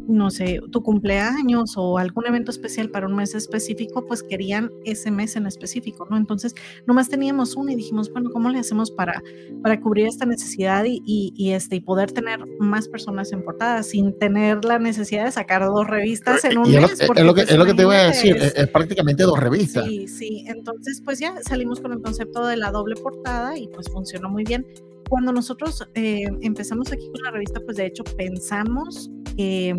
no 0.07 0.29
sé, 0.29 0.59
tu 0.71 0.81
cumpleaños 0.83 1.73
o 1.77 1.97
algún 1.97 2.25
evento 2.27 2.51
especial 2.51 2.89
para 2.89 3.07
un 3.07 3.15
mes 3.15 3.35
específico, 3.35 4.05
pues 4.05 4.23
querían 4.23 4.71
ese 4.83 5.11
mes 5.11 5.35
en 5.35 5.47
específico, 5.47 6.07
¿no? 6.09 6.17
Entonces, 6.17 6.53
nomás 6.85 7.09
teníamos 7.09 7.55
uno 7.55 7.71
y 7.71 7.75
dijimos, 7.75 8.11
bueno, 8.11 8.29
¿cómo 8.31 8.49
le 8.49 8.59
hacemos 8.59 8.91
para, 8.91 9.21
para 9.61 9.79
cubrir 9.79 10.07
esta 10.07 10.25
necesidad 10.25 10.85
y, 10.85 11.01
y, 11.05 11.33
y, 11.35 11.51
este, 11.51 11.77
y 11.77 11.79
poder 11.81 12.11
tener 12.11 12.39
más 12.59 12.87
personas 12.87 13.31
en 13.31 13.43
portada 13.43 13.83
sin 13.83 14.17
tener 14.17 14.63
la 14.65 14.79
necesidad 14.79 15.25
de 15.25 15.31
sacar 15.31 15.63
dos 15.65 15.87
revistas 15.87 16.43
en 16.45 16.57
un 16.57 16.65
Y 16.67 16.75
es 16.75 16.81
lo, 16.81 16.87
mes? 16.87 16.99
es 17.01 17.07
lo 17.07 17.33
que, 17.33 17.41
pues, 17.41 17.51
es 17.51 17.57
lo 17.57 17.65
que 17.65 17.73
te 17.73 17.85
voy 17.85 17.95
a 17.95 18.05
decir, 18.05 18.35
es, 18.37 18.55
es 18.55 18.67
prácticamente 18.67 19.23
dos 19.23 19.39
revistas. 19.39 19.85
Sí, 19.85 20.07
sí. 20.07 20.45
Entonces, 20.47 21.01
pues 21.03 21.19
ya 21.19 21.35
salimos 21.43 21.79
con 21.79 21.91
el 21.91 22.01
concepto 22.01 22.45
de 22.45 22.57
la 22.57 22.71
doble 22.71 22.95
portada 22.95 23.57
y 23.57 23.67
pues 23.67 23.89
funcionó 23.89 24.29
muy 24.29 24.43
bien. 24.43 24.65
Cuando 25.09 25.31
nosotros 25.31 25.87
eh, 25.93 26.25
empezamos 26.41 26.91
aquí 26.91 27.09
con 27.11 27.21
la 27.23 27.31
revista, 27.31 27.59
pues 27.65 27.77
de 27.77 27.85
hecho 27.87 28.03
pensamos 28.17 29.09
que, 29.37 29.75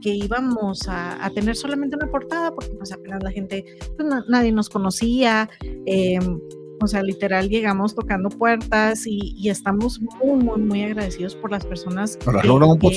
que 0.00 0.10
íbamos 0.14 0.88
a, 0.88 1.24
a, 1.24 1.30
tener 1.30 1.56
solamente 1.56 1.96
una 1.96 2.10
portada 2.10 2.52
porque 2.54 2.70
pues 2.76 2.92
apenas 2.92 3.22
la 3.22 3.30
gente, 3.32 3.64
pues 3.96 4.08
na- 4.08 4.24
nadie 4.28 4.52
nos 4.52 4.68
conocía. 4.68 5.48
eh, 5.86 6.18
o 6.82 6.86
sea, 6.86 7.02
literal 7.02 7.50
llegamos 7.50 7.94
tocando 7.94 8.30
puertas 8.30 9.06
y, 9.06 9.34
y 9.36 9.50
estamos 9.50 10.00
muy, 10.00 10.42
muy, 10.42 10.62
muy 10.62 10.82
agradecidos 10.82 11.36
por 11.36 11.50
las 11.50 11.66
personas 11.66 12.16
que- 12.16 12.86
un 12.86 12.96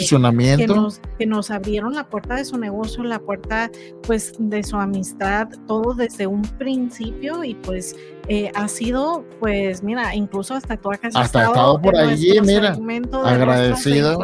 que- 0.60 0.68
nos, 0.68 1.02
que 1.20 1.26
nos 1.26 1.52
abrieron 1.52 1.94
la 1.94 2.08
puerta 2.10 2.36
de 2.36 2.46
su 2.46 2.58
negocio, 2.58 3.04
la 3.04 3.20
puerta 3.20 3.70
pues 4.08 4.32
de 4.40 4.64
su 4.64 4.78
amistad, 4.78 5.50
todo 5.68 5.94
desde 5.96 6.28
un 6.28 6.44
principio 6.58 7.44
y 7.44 7.56
pues 7.56 7.94
eh, 8.28 8.52
ha 8.56 8.68
sido 8.68 9.26
pues 9.40 9.84
mira, 9.84 10.16
incluso 10.16 10.54
hasta 10.54 10.78
tú 10.78 10.92
acá 10.92 11.08
has 11.10 11.16
Hasta 11.16 11.40
estado 11.40 11.54
estado 11.54 11.82
por 11.82 11.96
allí, 11.98 12.40
mira, 12.42 12.78
agradecido. 13.26 14.20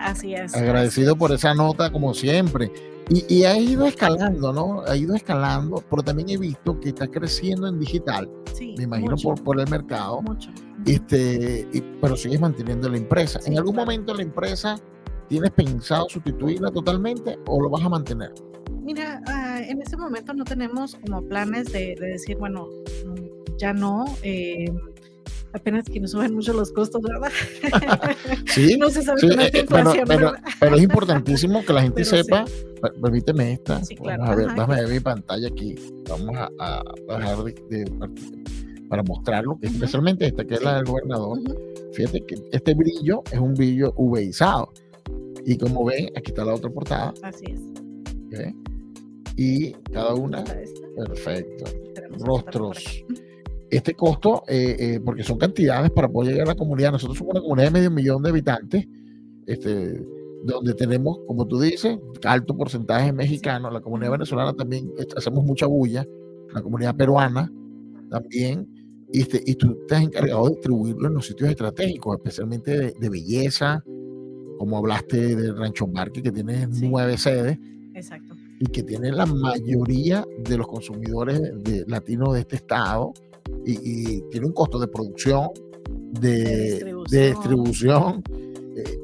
Así 0.00 0.34
es. 0.34 0.54
Agradecido 0.54 1.16
por 1.16 1.32
esa 1.32 1.54
nota, 1.54 1.90
como 1.90 2.12
siempre. 2.14 2.70
Y, 3.08 3.24
y 3.32 3.44
ha 3.44 3.56
ido 3.56 3.86
escalando, 3.86 4.52
¿no? 4.52 4.82
Ha 4.82 4.96
ido 4.96 5.14
escalando, 5.14 5.82
pero 5.88 6.02
también 6.02 6.28
he 6.30 6.36
visto 6.38 6.80
que 6.80 6.88
está 6.88 7.06
creciendo 7.06 7.68
en 7.68 7.78
digital, 7.78 8.28
Sí, 8.52 8.74
me 8.78 8.82
imagino 8.84 9.12
mucho, 9.12 9.28
por, 9.28 9.44
por 9.44 9.60
el 9.60 9.70
mercado, 9.70 10.20
mucho. 10.22 10.50
este, 10.84 11.68
y- 11.72 11.80
pero 12.00 12.16
sigues 12.16 12.40
manteniendo 12.40 12.88
la 12.88 12.96
empresa. 12.96 13.40
Sí, 13.40 13.52
¿En 13.52 13.58
algún 13.58 13.74
claro. 13.74 13.86
momento 13.86 14.12
la 14.12 14.22
empresa 14.22 14.76
tienes 15.28 15.52
pensado 15.52 16.08
sustituirla 16.08 16.72
totalmente 16.72 17.38
o 17.46 17.62
lo 17.62 17.70
vas 17.70 17.84
a 17.84 17.88
mantener? 17.90 18.32
Mira, 18.82 19.20
ah, 19.28 19.60
en 19.62 19.80
este 19.82 19.96
momento 19.96 20.34
no 20.34 20.42
tenemos 20.44 20.96
como 20.96 21.22
planes 21.28 21.72
de, 21.72 21.94
de 22.00 22.06
decir, 22.08 22.36
bueno, 22.38 22.66
ya 23.58 23.72
no. 23.72 24.04
eh, 24.22 24.72
apenas 25.52 25.84
que 25.88 25.98
nos 26.00 26.10
suben 26.10 26.34
mucho 26.34 26.52
los 26.52 26.70
costos, 26.72 27.00
¿verdad? 27.02 27.30
Sí, 28.46 28.76
no 28.78 28.90
se 28.90 29.02
sabe 29.02 29.20
sí, 29.20 29.26
eh, 29.28 29.50
esta 29.54 29.58
eh, 29.58 29.66
pero, 29.68 30.04
pero, 30.06 30.32
pero 30.60 30.76
es 30.76 30.82
importantísimo 30.82 31.64
que 31.64 31.72
la 31.72 31.82
gente 31.82 32.02
Pero 32.08 32.22
sepa. 32.24 32.44
per- 32.82 32.92
Permíteme 33.00 33.52
esta. 33.54 33.82
Sí, 33.84 33.96
claro. 33.96 34.24
A 34.24 34.34
ver, 34.34 34.46
Ajá. 34.46 34.54
déjame 34.54 34.82
ver 34.82 34.88
mi 34.92 35.00
pantalla 35.00 35.48
aquí. 35.48 35.74
Vamos 36.08 36.36
a, 36.36 36.50
a 36.58 36.82
bajar 37.08 37.38
de, 37.44 37.52
de- 37.70 37.90
para 38.88 39.02
mostrarlo, 39.02 39.58
que 39.58 39.66
especialmente 39.68 40.26
esta 40.26 40.44
que 40.44 40.54
es 40.54 40.62
la 40.62 40.76
del 40.76 40.84
gobernador. 40.84 41.38
Fíjate 41.94 42.24
que 42.26 42.36
este 42.52 42.74
brillo 42.74 43.22
es 43.32 43.38
un 43.38 43.54
brillo 43.54 43.92
UV-izado. 43.96 44.72
Y 45.44 45.56
como 45.56 45.84
ven, 45.84 46.10
aquí 46.16 46.30
está 46.32 46.44
la 46.44 46.54
otra 46.54 46.70
portada. 46.70 47.14
Así 47.22 47.46
es. 47.48 47.60
Y 49.36 49.72
cada 49.92 50.14
una, 50.14 50.44
perfecto. 50.96 51.64
Rostros. 52.20 53.04
Este 53.76 53.94
costo, 53.94 54.42
eh, 54.48 54.76
eh, 54.78 55.00
porque 55.04 55.22
son 55.22 55.38
cantidades 55.38 55.90
para 55.90 56.08
poder 56.08 56.32
llegar 56.32 56.48
a 56.48 56.52
la 56.52 56.56
comunidad. 56.56 56.92
Nosotros 56.92 57.18
somos 57.18 57.32
una 57.34 57.42
comunidad 57.42 57.66
de 57.66 57.72
medio 57.72 57.90
millón 57.90 58.22
de 58.22 58.30
habitantes, 58.30 58.86
este, 59.46 60.02
donde 60.44 60.72
tenemos, 60.74 61.18
como 61.26 61.46
tú 61.46 61.60
dices, 61.60 61.98
alto 62.24 62.56
porcentaje 62.56 63.12
mexicano. 63.12 63.70
La 63.70 63.80
comunidad 63.80 64.12
venezolana 64.12 64.54
también 64.54 64.90
eh, 64.98 65.06
hacemos 65.16 65.44
mucha 65.44 65.66
bulla. 65.66 66.06
La 66.54 66.62
comunidad 66.62 66.96
peruana 66.96 67.52
también. 68.10 68.66
Y, 69.12 69.20
este, 69.22 69.42
y 69.44 69.54
tú 69.56 69.76
has 69.90 70.02
encargado 70.02 70.44
de 70.46 70.50
distribuirlo 70.54 71.08
en 71.08 71.14
los 71.14 71.26
sitios 71.26 71.50
estratégicos, 71.50 72.16
especialmente 72.16 72.76
de, 72.78 72.92
de 72.98 73.08
belleza, 73.08 73.84
como 74.58 74.78
hablaste 74.78 75.36
del 75.36 75.56
Rancho 75.56 75.86
Market, 75.86 76.24
que 76.24 76.32
tiene 76.32 76.66
Sí. 76.72 76.88
nueve 76.88 77.18
sedes 77.18 77.58
Exacto. 77.94 78.34
y 78.58 78.66
que 78.66 78.82
tiene 78.82 79.12
la 79.12 79.26
mayoría 79.26 80.24
de 80.38 80.56
los 80.56 80.66
consumidores 80.66 81.40
de, 81.62 81.84
latinos 81.86 82.32
de 82.34 82.40
este 82.40 82.56
estado 82.56 83.12
y, 83.64 84.16
y 84.16 84.22
tiene 84.30 84.46
un 84.46 84.52
costo 84.52 84.78
de 84.78 84.88
producción, 84.88 85.48
de, 86.20 86.70
distribución. 86.70 87.20
de 87.20 87.28
distribución. 87.28 88.22
Eh, 88.76 88.98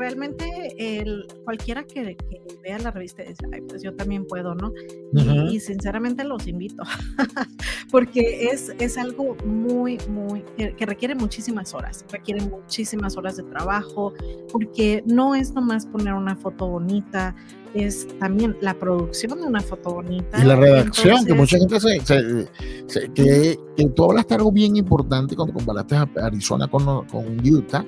realmente 0.00 0.44
el, 0.78 1.26
cualquiera 1.44 1.84
que, 1.84 2.16
que 2.16 2.42
vea 2.62 2.78
la 2.78 2.90
revista 2.90 3.22
dice, 3.22 3.46
Ay, 3.52 3.60
pues 3.68 3.82
yo 3.82 3.94
también 3.94 4.26
puedo, 4.26 4.54
¿no? 4.54 4.72
Y, 5.12 5.20
Ujú. 5.28 5.50
y 5.52 5.60
sinceramente 5.60 6.24
los 6.24 6.46
invito, 6.48 6.82
porque 7.90 8.48
es, 8.50 8.72
es 8.78 8.96
algo 8.98 9.36
muy, 9.44 9.98
muy, 10.08 10.42
que, 10.56 10.74
que 10.74 10.86
requiere 10.86 11.14
muchísimas 11.14 11.74
horas, 11.74 12.04
requiere 12.10 12.40
muchísimas 12.42 13.16
horas 13.16 13.36
de 13.36 13.42
trabajo, 13.44 14.12
porque 14.50 15.02
no 15.06 15.34
es 15.34 15.52
nomás 15.52 15.86
poner 15.86 16.14
una 16.14 16.34
foto 16.36 16.66
bonita, 16.68 17.34
es 17.74 18.08
también 18.18 18.56
la 18.60 18.74
producción 18.74 19.40
de 19.40 19.46
una 19.46 19.60
foto 19.60 19.90
bonita. 19.94 20.40
Y 20.40 20.44
la 20.44 20.56
redacción, 20.56 21.24
que 21.24 21.32
Entonces, 21.32 21.36
mucha 21.36 21.58
gente 21.58 21.80
se, 21.80 22.00
se- 22.00 22.48
se- 22.86 23.12
que, 23.12 23.58
que 23.76 23.88
tú 23.90 24.04
hablaste 24.04 24.34
algo 24.34 24.50
bien 24.50 24.76
importante 24.76 25.36
cuando 25.36 25.54
comparaste 25.54 25.94
a 25.96 26.08
Arizona 26.22 26.66
con, 26.68 27.06
con 27.06 27.46
Utah, 27.46 27.84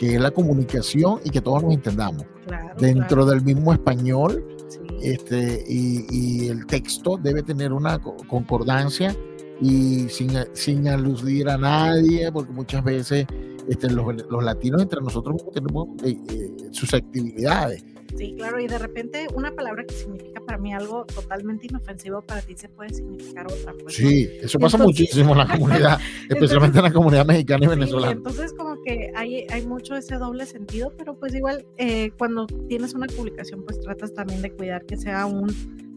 que 0.00 0.14
es 0.14 0.20
la 0.20 0.30
comunicación 0.30 1.20
y 1.24 1.28
que 1.28 1.42
todos 1.42 1.62
nos 1.62 1.74
entendamos. 1.74 2.24
claro, 2.46 2.74
Dentro 2.80 3.06
claro, 3.08 3.26
del 3.26 3.42
mismo 3.42 3.70
español, 3.74 4.42
sí. 4.66 4.78
este, 5.02 5.62
y, 5.68 6.06
y 6.10 6.48
el 6.48 6.64
texto 6.64 7.18
debe 7.22 7.42
tener 7.42 7.70
una 7.74 7.98
co- 7.98 8.16
concordancia 8.26 9.14
y 9.60 10.08
sin, 10.08 10.30
sin 10.54 10.88
aludir 10.88 11.50
a 11.50 11.58
nadie, 11.58 12.32
porque 12.32 12.50
muchas 12.50 12.82
veces 12.82 13.26
este, 13.68 13.90
los, 13.90 14.06
los 14.30 14.42
latinos 14.42 14.80
entre 14.80 15.02
nosotros 15.02 15.36
tenemos 15.52 15.88
eh, 16.02 16.16
eh, 16.30 16.50
susceptibilidades. 16.70 17.84
Sí, 18.16 18.34
claro, 18.36 18.60
y 18.60 18.66
de 18.66 18.78
repente 18.78 19.26
una 19.34 19.54
palabra 19.54 19.84
que 19.84 19.94
significa 19.94 20.40
para 20.40 20.58
mí 20.58 20.74
algo 20.74 21.04
totalmente 21.06 21.66
inofensivo 21.66 22.22
para 22.22 22.42
ti 22.42 22.54
se 22.56 22.68
puede 22.68 22.92
significar 22.92 23.46
otra. 23.46 23.72
Pues. 23.80 23.94
Sí, 23.94 24.28
eso 24.42 24.58
pasa 24.58 24.76
Entonces- 24.76 25.00
muchísimo 25.02 25.32
en 25.32 25.38
la 25.38 25.46
comunidad, 25.46 25.98
especialmente 26.28 26.78
en 26.78 26.84
la 26.84 26.92
comunidad 26.92 27.24
mexicana 27.26 27.64
y 27.64 27.68
Sí, 27.68 27.70
venezolana. 27.70 28.12
entonces 28.12 28.52
como 28.52 28.82
que 28.82 29.12
hay, 29.14 29.46
hay 29.50 29.64
mucho 29.66 29.94
ese 29.96 30.16
doble 30.16 30.44
sentido, 30.46 30.92
pero 30.98 31.14
pues 31.18 31.34
igual 31.34 31.64
eh, 31.78 32.10
cuando 32.18 32.46
tienes 32.68 32.94
una 32.94 33.06
publicación 33.06 33.64
pues 33.64 33.80
tratas 33.80 34.12
también 34.12 34.42
de 34.42 34.50
cuidar 34.52 34.84
que 34.86 34.96
sea 34.96 35.26
un, 35.26 35.46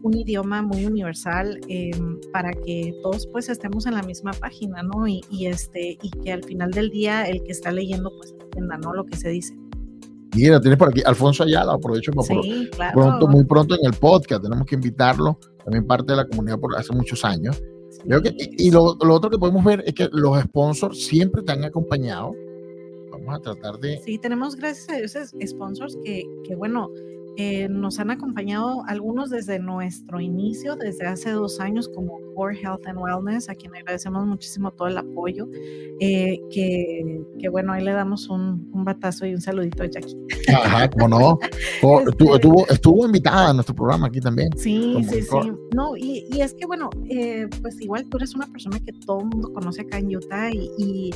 un 0.02 0.16
idioma 0.16 0.62
muy 0.62 0.86
universal 0.86 1.60
eh, 1.68 1.90
para 2.32 2.52
que 2.52 2.94
todos 3.02 3.26
pues 3.26 3.48
estemos 3.48 3.86
en 3.86 3.94
la 3.94 4.02
misma 4.02 4.32
página, 4.32 4.82
¿no? 4.82 5.06
Y, 5.08 5.20
y, 5.30 5.46
este, 5.46 5.98
y 6.00 6.10
que 6.22 6.32
al 6.32 6.44
final 6.44 6.70
del 6.70 6.90
día 6.90 7.24
el 7.24 7.42
que 7.42 7.52
está 7.52 7.72
leyendo 7.72 8.12
pues 8.16 8.34
entienda, 8.40 8.78
¿no? 8.78 8.92
Lo 8.94 9.04
que 9.04 9.16
se 9.16 9.30
dice. 9.30 9.54
Mira, 10.34 10.60
tienes 10.60 10.78
por 10.78 10.88
aquí 10.88 11.02
Alfonso 11.04 11.44
Ayala, 11.44 11.74
aprovecho 11.74 12.12
para 12.12 12.26
Sí, 12.42 12.68
claro. 12.72 12.92
pronto, 13.00 13.28
muy 13.28 13.44
pronto 13.44 13.74
en 13.78 13.86
el 13.86 13.92
podcast, 13.94 14.42
tenemos 14.42 14.66
que 14.66 14.74
invitarlo, 14.74 15.38
también 15.64 15.86
parte 15.86 16.12
de 16.12 16.16
la 16.16 16.26
comunidad 16.26 16.58
por 16.58 16.76
hace 16.76 16.92
muchos 16.92 17.24
años. 17.24 17.62
Que, 18.22 18.34
y 18.58 18.68
y 18.68 18.70
lo, 18.70 18.96
lo 19.02 19.14
otro 19.14 19.30
que 19.30 19.38
podemos 19.38 19.64
ver 19.64 19.82
es 19.86 19.94
que 19.94 20.08
los 20.12 20.38
sponsors 20.42 21.06
siempre 21.06 21.42
te 21.42 21.52
han 21.52 21.64
acompañado. 21.64 22.32
Vamos 23.10 23.34
a 23.34 23.38
tratar 23.40 23.78
de... 23.78 23.98
Sí, 24.04 24.18
tenemos 24.18 24.56
gracias 24.56 24.88
a 24.90 24.96
Dios 24.98 25.14
es- 25.16 25.50
sponsors 25.50 25.96
que, 26.04 26.24
que 26.46 26.54
bueno, 26.56 26.90
eh, 27.36 27.68
nos 27.68 27.98
han 27.98 28.10
acompañado 28.10 28.84
algunos 28.86 29.30
desde 29.30 29.58
nuestro 29.58 30.20
inicio, 30.20 30.76
desde 30.76 31.06
hace 31.06 31.30
dos 31.30 31.58
años, 31.60 31.88
como 31.88 32.18
Core 32.34 32.60
Health 32.60 32.86
and 32.86 32.98
Wellness, 32.98 33.48
a 33.48 33.54
quien 33.54 33.74
agradecemos 33.74 34.24
muchísimo 34.26 34.70
todo 34.70 34.88
el 34.88 34.98
apoyo. 34.98 35.48
Eh, 36.00 36.40
que, 36.50 37.22
que, 37.38 37.48
bueno, 37.48 37.72
ahí 37.72 37.84
le 37.84 37.92
damos 37.92 38.28
un, 38.28 38.70
un, 38.72 38.84
batazo 38.84 39.26
y 39.26 39.34
un 39.34 39.40
saludito 39.40 39.82
a 39.82 39.86
Jackie. 39.86 40.16
Ajá, 40.48 40.88
como 40.90 41.08
no. 41.08 41.38
estuvo, 41.74 42.34
estuvo, 42.34 42.66
estuvo, 42.68 43.06
invitada 43.06 43.50
a 43.50 43.54
nuestro 43.54 43.74
programa 43.74 44.06
aquí 44.06 44.20
también. 44.20 44.48
Sí, 44.56 44.96
sí, 45.08 45.22
sí. 45.22 45.52
No, 45.74 45.96
y, 45.96 46.26
y, 46.32 46.40
es 46.40 46.54
que 46.54 46.66
bueno, 46.66 46.90
eh, 47.08 47.48
pues 47.62 47.80
igual 47.80 48.08
tú 48.08 48.16
eres 48.18 48.34
una 48.34 48.46
persona 48.46 48.78
que 48.78 48.92
todo 49.06 49.20
el 49.20 49.26
mundo 49.26 49.52
conoce 49.52 49.82
acá 49.82 49.98
en 49.98 50.14
Utah 50.14 50.50
y, 50.50 50.70
y 50.78 51.10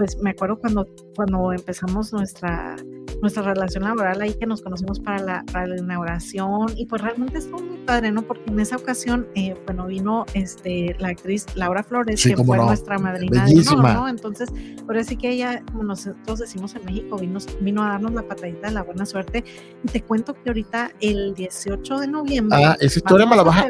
pues 0.00 0.16
me 0.16 0.30
acuerdo 0.30 0.58
cuando, 0.58 0.86
cuando 1.14 1.52
empezamos 1.52 2.12
nuestra, 2.12 2.74
nuestra 3.20 3.42
relación 3.42 3.84
laboral 3.84 4.20
ahí 4.20 4.34
que 4.34 4.46
nos 4.46 4.62
conocimos 4.62 5.00
para 5.00 5.22
la, 5.22 5.44
para 5.52 5.66
la 5.66 5.78
inauguración 5.78 6.72
y 6.76 6.86
pues 6.86 7.02
realmente 7.02 7.38
estuvo 7.38 7.60
muy 7.60 7.78
padre, 7.78 8.12
¿no? 8.12 8.22
Porque 8.22 8.50
en 8.50 8.60
esa 8.60 8.76
ocasión, 8.76 9.28
eh, 9.34 9.54
bueno, 9.66 9.86
vino 9.86 10.26
este, 10.34 10.96
la 10.98 11.08
actriz 11.08 11.46
Laura 11.54 11.82
Flores, 11.82 12.22
que 12.22 12.36
fue 12.36 12.58
nuestra 12.58 12.98
madrina 12.98 13.44
Bellísima. 13.44 13.88
de 13.88 13.94
¿no? 13.94 14.08
Entonces, 14.08 14.48
por 14.86 14.96
así 14.96 15.16
que 15.16 15.30
ella, 15.30 15.62
como 15.70 15.84
nosotros 15.84 16.38
decimos 16.38 16.74
en 16.74 16.84
México, 16.84 17.16
vino, 17.18 17.38
vino 17.60 17.82
a 17.82 17.88
darnos 17.88 18.12
la 18.12 18.22
patadita 18.22 18.68
de 18.68 18.74
la 18.74 18.82
buena 18.82 19.06
suerte. 19.06 19.44
Y 19.84 19.88
te 19.88 20.02
cuento 20.02 20.34
que 20.34 20.48
ahorita, 20.48 20.92
el 21.00 21.34
18 21.34 21.98
de 21.98 22.06
noviembre. 22.08 22.64
Ah, 22.64 22.76
esa 22.80 22.98
historia 22.98 23.26
me 23.26 23.36
la 23.36 23.42
vas 23.42 23.64
a. 23.64 23.68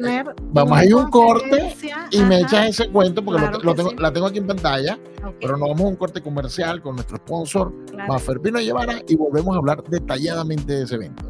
Vamos 0.52 0.78
a 0.78 0.85
ir 0.85 0.95
un 0.95 1.11
corte 1.11 1.75
y 2.11 2.21
me 2.23 2.40
echas 2.40 2.69
ese 2.69 2.88
cuento 2.88 3.25
porque 3.25 3.40
lo, 3.40 3.59
lo 3.59 3.75
tengo, 3.75 3.92
la 3.92 4.12
tengo 4.12 4.26
aquí 4.26 4.38
en 4.38 4.47
pantalla. 4.47 4.99
Pero 5.40 5.56
nos 5.56 5.68
vamos 5.68 5.80
a 5.82 5.88
un 5.88 5.96
corte 5.96 6.22
comercial 6.22 6.80
con 6.82 6.96
nuestro 6.96 7.16
sponsor, 7.18 7.72
claro. 7.86 8.12
Maferpino 8.12 8.60
Llevara, 8.60 9.00
y 9.06 9.16
volvemos 9.16 9.54
a 9.54 9.58
hablar 9.58 9.82
detalladamente 9.84 10.72
de 10.72 10.82
ese 10.84 10.94
evento. 10.96 11.29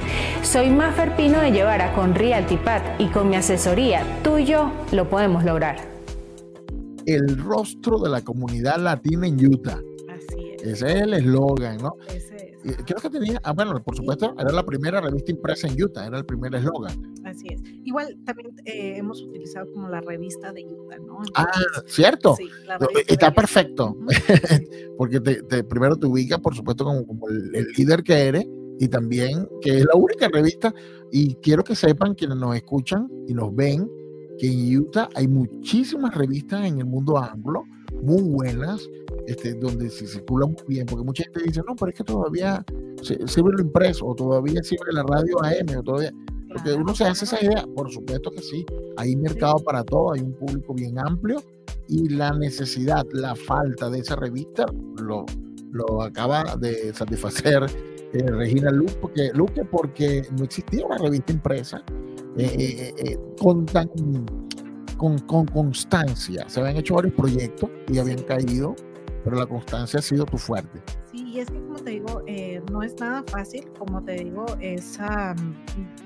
Soy 0.43 0.69
Mafer 0.69 1.15
Pino 1.15 1.39
de 1.39 1.51
Llevara 1.51 1.93
con 1.93 2.13
RealtyPad 2.13 2.99
y 2.99 3.07
con 3.07 3.29
mi 3.29 3.35
asesoría, 3.35 4.03
tú 4.23 4.37
y 4.37 4.45
yo 4.45 4.71
lo 4.91 5.09
podemos 5.09 5.45
lograr. 5.45 5.77
El 7.05 7.37
rostro 7.37 7.99
de 7.99 8.09
la 8.09 8.21
comunidad 8.21 8.77
latina 8.77 9.27
en 9.27 9.45
Utah. 9.45 9.79
Así 10.09 10.49
es. 10.55 10.63
Ese 10.63 10.87
es 10.87 11.01
el 11.03 11.13
eslogan, 11.13 11.77
¿no? 11.77 11.95
Ese 12.07 12.35
es. 12.63 12.77
Creo 12.85 12.99
que 13.01 13.09
tenía, 13.09 13.39
ah, 13.43 13.53
bueno, 13.53 13.81
por 13.81 13.95
supuesto, 13.95 14.35
era 14.37 14.51
la 14.51 14.63
primera 14.63 14.99
revista 14.99 15.31
impresa 15.31 15.67
en 15.67 15.81
Utah, 15.81 16.05
era 16.07 16.17
el 16.17 16.25
primer 16.25 16.53
eslogan. 16.53 17.13
Así 17.23 17.47
es. 17.49 17.61
Igual 17.85 18.17
también 18.25 18.49
eh, 18.65 18.97
hemos 18.97 19.21
utilizado 19.21 19.71
como 19.71 19.89
la 19.89 20.01
revista 20.01 20.51
de 20.51 20.65
Utah, 20.65 20.97
¿no? 20.97 21.23
Entonces, 21.25 21.65
ah, 21.75 21.81
cierto. 21.85 22.35
Sí, 22.35 22.49
Está 23.07 23.33
perfecto, 23.33 23.91
uh 23.91 24.05
-huh. 24.05 24.95
porque 24.97 25.19
te, 25.19 25.43
te, 25.43 25.63
primero 25.63 25.95
te 25.95 26.07
ubica, 26.07 26.37
por 26.39 26.55
supuesto, 26.55 26.83
como, 26.83 27.05
como 27.05 27.29
el, 27.29 27.55
el 27.55 27.67
líder 27.77 28.03
que 28.03 28.13
eres 28.13 28.45
y 28.81 28.87
también 28.87 29.47
que 29.61 29.77
es 29.77 29.85
la 29.85 29.95
única 29.95 30.27
revista 30.27 30.73
y 31.11 31.35
quiero 31.35 31.63
que 31.63 31.75
sepan 31.75 32.15
quienes 32.15 32.37
nos 32.37 32.55
escuchan 32.55 33.07
y 33.27 33.33
nos 33.35 33.55
ven 33.55 33.87
que 34.39 34.47
en 34.47 34.75
Utah 34.75 35.07
hay 35.13 35.27
muchísimas 35.27 36.15
revistas 36.15 36.65
en 36.65 36.79
el 36.79 36.85
mundo 36.85 37.15
anglo 37.15 37.63
muy 38.01 38.23
buenas 38.23 38.81
este, 39.27 39.53
donde 39.53 39.87
se 39.91 40.07
circulan 40.07 40.53
muy 40.53 40.63
bien 40.67 40.87
porque 40.87 41.05
mucha 41.05 41.23
gente 41.25 41.43
dice 41.43 41.61
no 41.67 41.75
pero 41.75 41.91
es 41.91 41.97
que 41.97 42.03
todavía 42.03 42.65
sirve 43.03 43.51
lo 43.51 43.61
impreso 43.61 44.07
o 44.07 44.15
todavía 44.15 44.63
sirve 44.63 44.93
la 44.93 45.03
radio 45.03 45.37
AM 45.43 45.77
o 45.77 45.83
todavía 45.83 46.11
porque 46.51 46.73
uno 46.73 46.95
se 46.95 47.03
hace 47.03 47.25
esa 47.25 47.39
idea 47.39 47.63
por 47.75 47.91
supuesto 47.91 48.31
que 48.31 48.41
sí 48.41 48.65
hay 48.97 49.15
mercado 49.15 49.57
para 49.59 49.83
todo 49.83 50.13
hay 50.13 50.21
un 50.21 50.33
público 50.33 50.73
bien 50.73 50.97
amplio 50.97 51.43
y 51.87 52.09
la 52.09 52.31
necesidad 52.31 53.05
la 53.13 53.35
falta 53.35 53.91
de 53.91 53.99
esa 53.99 54.15
revista 54.15 54.65
lo, 55.03 55.23
lo 55.71 56.01
acaba 56.01 56.55
de 56.57 56.91
satisfacer 56.95 57.90
eh, 58.13 58.23
Regina 58.29 58.71
Luque 58.71 58.95
porque, 58.99 59.31
Luque, 59.33 59.65
porque 59.65 60.23
no 60.37 60.43
existía 60.43 60.85
una 60.85 60.97
revista 60.97 61.31
impresa 61.31 61.83
eh, 62.37 62.93
eh, 62.97 63.17
con, 63.39 63.65
tan, 63.65 63.89
con, 64.97 65.17
con, 65.19 65.45
constancia. 65.47 66.47
Se 66.49 66.59
habían 66.59 66.77
hecho 66.77 66.95
varios 66.95 67.13
proyectos 67.13 67.69
y 67.87 67.99
habían 67.99 68.21
caído, 68.23 68.75
pero 69.23 69.37
la 69.37 69.45
constancia 69.45 69.99
ha 69.99 70.03
sido 70.03 70.25
tu 70.25 70.37
fuerte. 70.37 70.81
Sí, 71.11 71.23
y 71.25 71.39
es 71.39 71.49
que 71.49 71.59
como 71.59 71.75
te 71.75 71.91
digo, 71.91 72.23
no 72.71 72.83
es 72.83 72.99
nada 72.99 73.23
fácil, 73.27 73.65
como 73.77 74.03
te 74.03 74.13
digo, 74.13 74.45
es 74.59 74.99
um, 74.99 75.55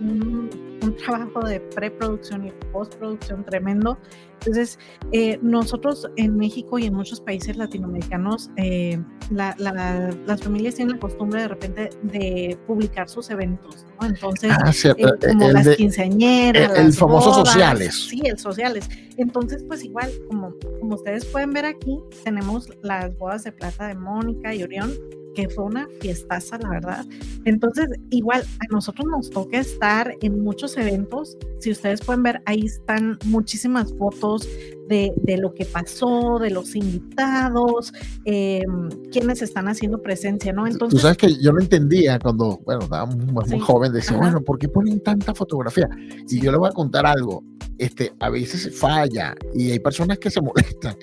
un, 0.01 0.79
un, 0.83 0.95
trabajo 0.97 1.41
de 1.41 1.59
preproducción 1.59 2.47
y 2.47 2.51
postproducción 2.71 3.43
tremendo. 3.43 3.97
Entonces, 4.39 4.79
eh, 5.11 5.39
nosotros 5.41 6.07
en 6.17 6.37
México 6.37 6.77
y 6.77 6.85
en 6.85 6.93
muchos 6.93 7.21
países 7.21 7.57
latinoamericanos, 7.57 8.51
eh, 8.57 9.01
la, 9.31 9.55
la, 9.57 10.15
las 10.25 10.41
familias 10.41 10.75
tienen 10.75 10.95
la 10.95 10.99
costumbre 10.99 11.41
de 11.41 11.47
repente 11.47 11.89
de 12.03 12.57
publicar 12.67 13.09
sus 13.09 13.29
eventos, 13.29 13.85
¿no? 13.99 14.07
Entonces, 14.07 14.51
ah, 14.51 14.71
eh, 14.71 15.05
como 15.27 15.49
las 15.49 15.65
de, 15.65 15.71
El, 15.71 15.77
quinceañeras, 15.77 16.77
el 16.77 16.85
las 16.85 16.97
famoso 16.97 17.31
bodas, 17.31 17.47
sociales. 17.47 18.07
Sí, 18.09 18.21
el 18.23 18.37
sociales. 18.37 18.87
Entonces, 19.17 19.63
pues 19.67 19.83
igual, 19.83 20.11
como, 20.27 20.53
como 20.79 20.95
ustedes 20.95 21.25
pueden 21.25 21.51
ver 21.51 21.65
aquí, 21.65 21.99
tenemos 22.23 22.69
las 22.81 23.17
bodas 23.17 23.43
de 23.43 23.51
plata 23.51 23.87
de 23.87 23.95
Mónica 23.95 24.53
y 24.53 24.63
Orión, 24.63 24.91
que 25.35 25.49
fue 25.49 25.65
una 25.65 25.87
fiestaza, 25.99 26.57
la 26.57 26.69
verdad. 26.69 27.05
Entonces, 27.45 27.87
igual 28.09 28.43
a 28.59 28.73
nosotros 28.73 29.07
nos 29.07 29.29
toca 29.29 29.59
estar 29.59 30.15
en 30.21 30.43
muchos 30.43 30.77
eventos. 30.77 31.37
Si 31.59 31.71
ustedes 31.71 32.01
pueden 32.01 32.23
ver, 32.23 32.41
ahí 32.45 32.65
están 32.65 33.19
muchísimas 33.25 33.93
fotos 33.97 34.47
de, 34.87 35.13
de 35.17 35.37
lo 35.37 35.53
que 35.53 35.65
pasó, 35.65 36.39
de 36.39 36.49
los 36.49 36.75
invitados, 36.75 37.93
eh, 38.25 38.63
quienes 39.11 39.41
están 39.41 39.67
haciendo 39.67 40.01
presencia, 40.01 40.53
¿no? 40.53 40.67
Entonces, 40.67 40.99
Tú 40.99 41.01
sabes 41.01 41.17
que 41.17 41.35
yo 41.41 41.51
no 41.51 41.59
entendía 41.59 42.19
cuando, 42.19 42.59
bueno, 42.65 42.81
estaba 42.81 43.05
muy, 43.05 43.45
sí. 43.45 43.59
joven, 43.59 43.91
decía, 43.93 44.17
Ajá. 44.17 44.25
bueno, 44.25 44.41
¿por 44.41 44.57
qué 44.57 44.67
ponen 44.67 45.01
tanta 45.01 45.33
fotografía? 45.33 45.89
Y 46.25 46.29
sí. 46.29 46.41
yo 46.41 46.51
le 46.51 46.57
voy 46.57 46.69
a 46.69 46.73
contar 46.73 47.05
algo. 47.05 47.43
Este, 47.77 48.13
a 48.19 48.29
veces 48.29 48.73
falla 48.79 49.35
y 49.53 49.71
hay 49.71 49.79
personas 49.79 50.17
que 50.17 50.29
se 50.31 50.39
molestan 50.41 50.95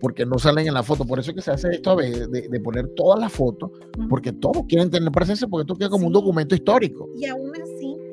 porque 0.00 0.24
no 0.26 0.38
salen 0.38 0.66
en 0.66 0.74
la 0.74 0.82
foto. 0.82 1.04
Por 1.04 1.18
eso 1.18 1.30
es 1.30 1.36
que 1.36 1.42
se 1.42 1.50
hace 1.50 1.68
esto 1.70 1.90
a 1.90 1.96
veces, 1.96 2.30
de, 2.30 2.48
de, 2.48 2.60
poner 2.60 2.88
todas 2.94 3.20
las 3.20 3.32
fotos, 3.32 3.70
porque 4.08 4.32
todos 4.32 4.64
quieren 4.68 4.90
tener 4.90 5.10
presencia, 5.10 5.48
porque 5.48 5.62
esto 5.62 5.74
queda 5.76 5.88
como 5.88 6.02
sí. 6.02 6.06
un 6.06 6.12
documento 6.12 6.54
histórico. 6.54 7.08
Y 7.16 7.26
aún 7.26 7.52
así, 7.60 7.67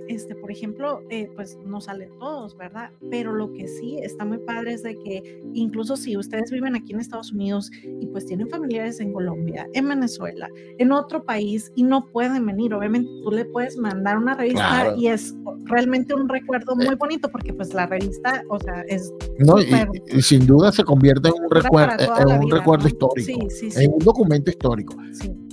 este, 0.08 0.36
por 0.36 0.52
ejemplo, 0.52 1.02
eh, 1.10 1.30
pues 1.36 1.58
no 1.66 1.82
salen 1.82 2.10
todos, 2.20 2.56
¿verdad? 2.58 2.92
Pero 3.10 3.34
lo 3.34 3.52
que 3.54 3.68
sí 3.68 3.98
está 4.02 4.26
muy 4.26 4.38
padre 4.40 4.74
es 4.74 4.84
de 4.84 4.96
que 4.96 5.42
incluso 5.54 5.96
si 5.98 6.18
ustedes 6.18 6.52
viven 6.52 6.76
aquí 6.76 6.94
en 6.94 7.00
Estados 7.00 7.32
Unidos 7.32 7.72
y 7.84 8.08
pues 8.08 8.26
tienen 8.26 8.50
familiares 8.50 9.00
en 9.00 9.14
Colombia, 9.14 9.68
en 9.74 9.88
Venezuela, 9.88 10.50
en 10.78 10.92
otro 10.92 11.24
país 11.24 11.72
y 11.76 11.84
no 11.84 12.06
pueden 12.08 12.46
venir, 12.46 12.74
obviamente 12.74 13.10
tú 13.24 13.32
le 13.32 13.46
puedes 13.46 13.78
mandar 13.78 14.18
una 14.18 14.36
revista 14.36 14.82
claro. 14.82 14.96
y 14.98 15.08
es 15.08 15.36
realmente 15.66 16.14
un 16.14 16.30
recuerdo 16.30 16.76
muy 16.76 16.96
bonito 16.96 17.30
porque 17.30 17.54
pues 17.54 17.74
la 17.74 17.88
revista, 17.88 18.44
o 18.50 18.60
sea, 18.60 18.84
es... 18.88 19.14
No, 19.40 19.60
y, 19.60 19.74
y, 20.08 20.22
sin 20.22 20.46
duda 20.46 20.72
se 20.72 20.84
convierte 20.84 21.30
en 21.30 21.44
un, 21.44 21.50
recuer 21.50 21.90
en 22.00 22.28
un 22.28 22.40
vida, 22.42 22.58
recuerdo 22.58 22.84
¿no? 22.84 22.90
histórico, 22.90 23.50
sí, 23.50 23.50
sí, 23.50 23.72
sí. 23.72 23.84
en 23.84 23.94
un 23.94 24.00
documento 24.00 24.50
histórico. 24.50 24.96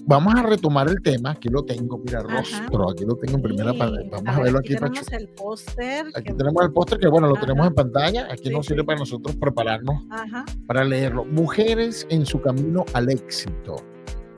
Vamos 0.05 0.35
a 0.35 0.43
retomar 0.43 0.89
el 0.89 1.01
tema, 1.01 1.31
aquí 1.31 1.49
lo 1.49 1.65
tengo, 1.65 1.99
mira, 1.99 2.21
rostro, 2.23 2.91
aquí 2.91 3.05
lo 3.05 3.15
tengo 3.17 3.37
en 3.37 3.43
primera 3.43 3.73
pantalla. 3.73 4.09
Vamos 4.11 4.29
a, 4.29 4.37
a 4.37 4.43
verlo 4.43 4.59
aquí. 4.59 4.75
Aquí 4.75 4.83
tenemos 4.85 5.13
el 5.13 5.29
póster. 5.29 6.07
Aquí 6.15 6.25
que... 6.25 6.35
tenemos 6.35 6.63
el 6.65 6.73
póster 6.73 6.99
que, 6.99 7.09
bueno, 7.09 7.29
lo 7.29 7.37
Ajá. 7.37 7.47
tenemos 7.47 7.67
en 7.69 7.75
pantalla. 7.75 8.27
Aquí 8.31 8.49
sí, 8.49 8.51
nos 8.51 8.67
sirve 8.67 8.81
sí. 8.81 8.87
para 8.87 8.99
nosotros 8.99 9.37
prepararnos 9.37 10.05
Ajá. 10.11 10.45
para 10.67 10.85
leerlo. 10.85 11.25
Mujeres 11.25 12.07
en 12.11 12.27
su 12.27 12.41
camino 12.41 12.85
al 12.95 13.11
éxito. 13.11 13.77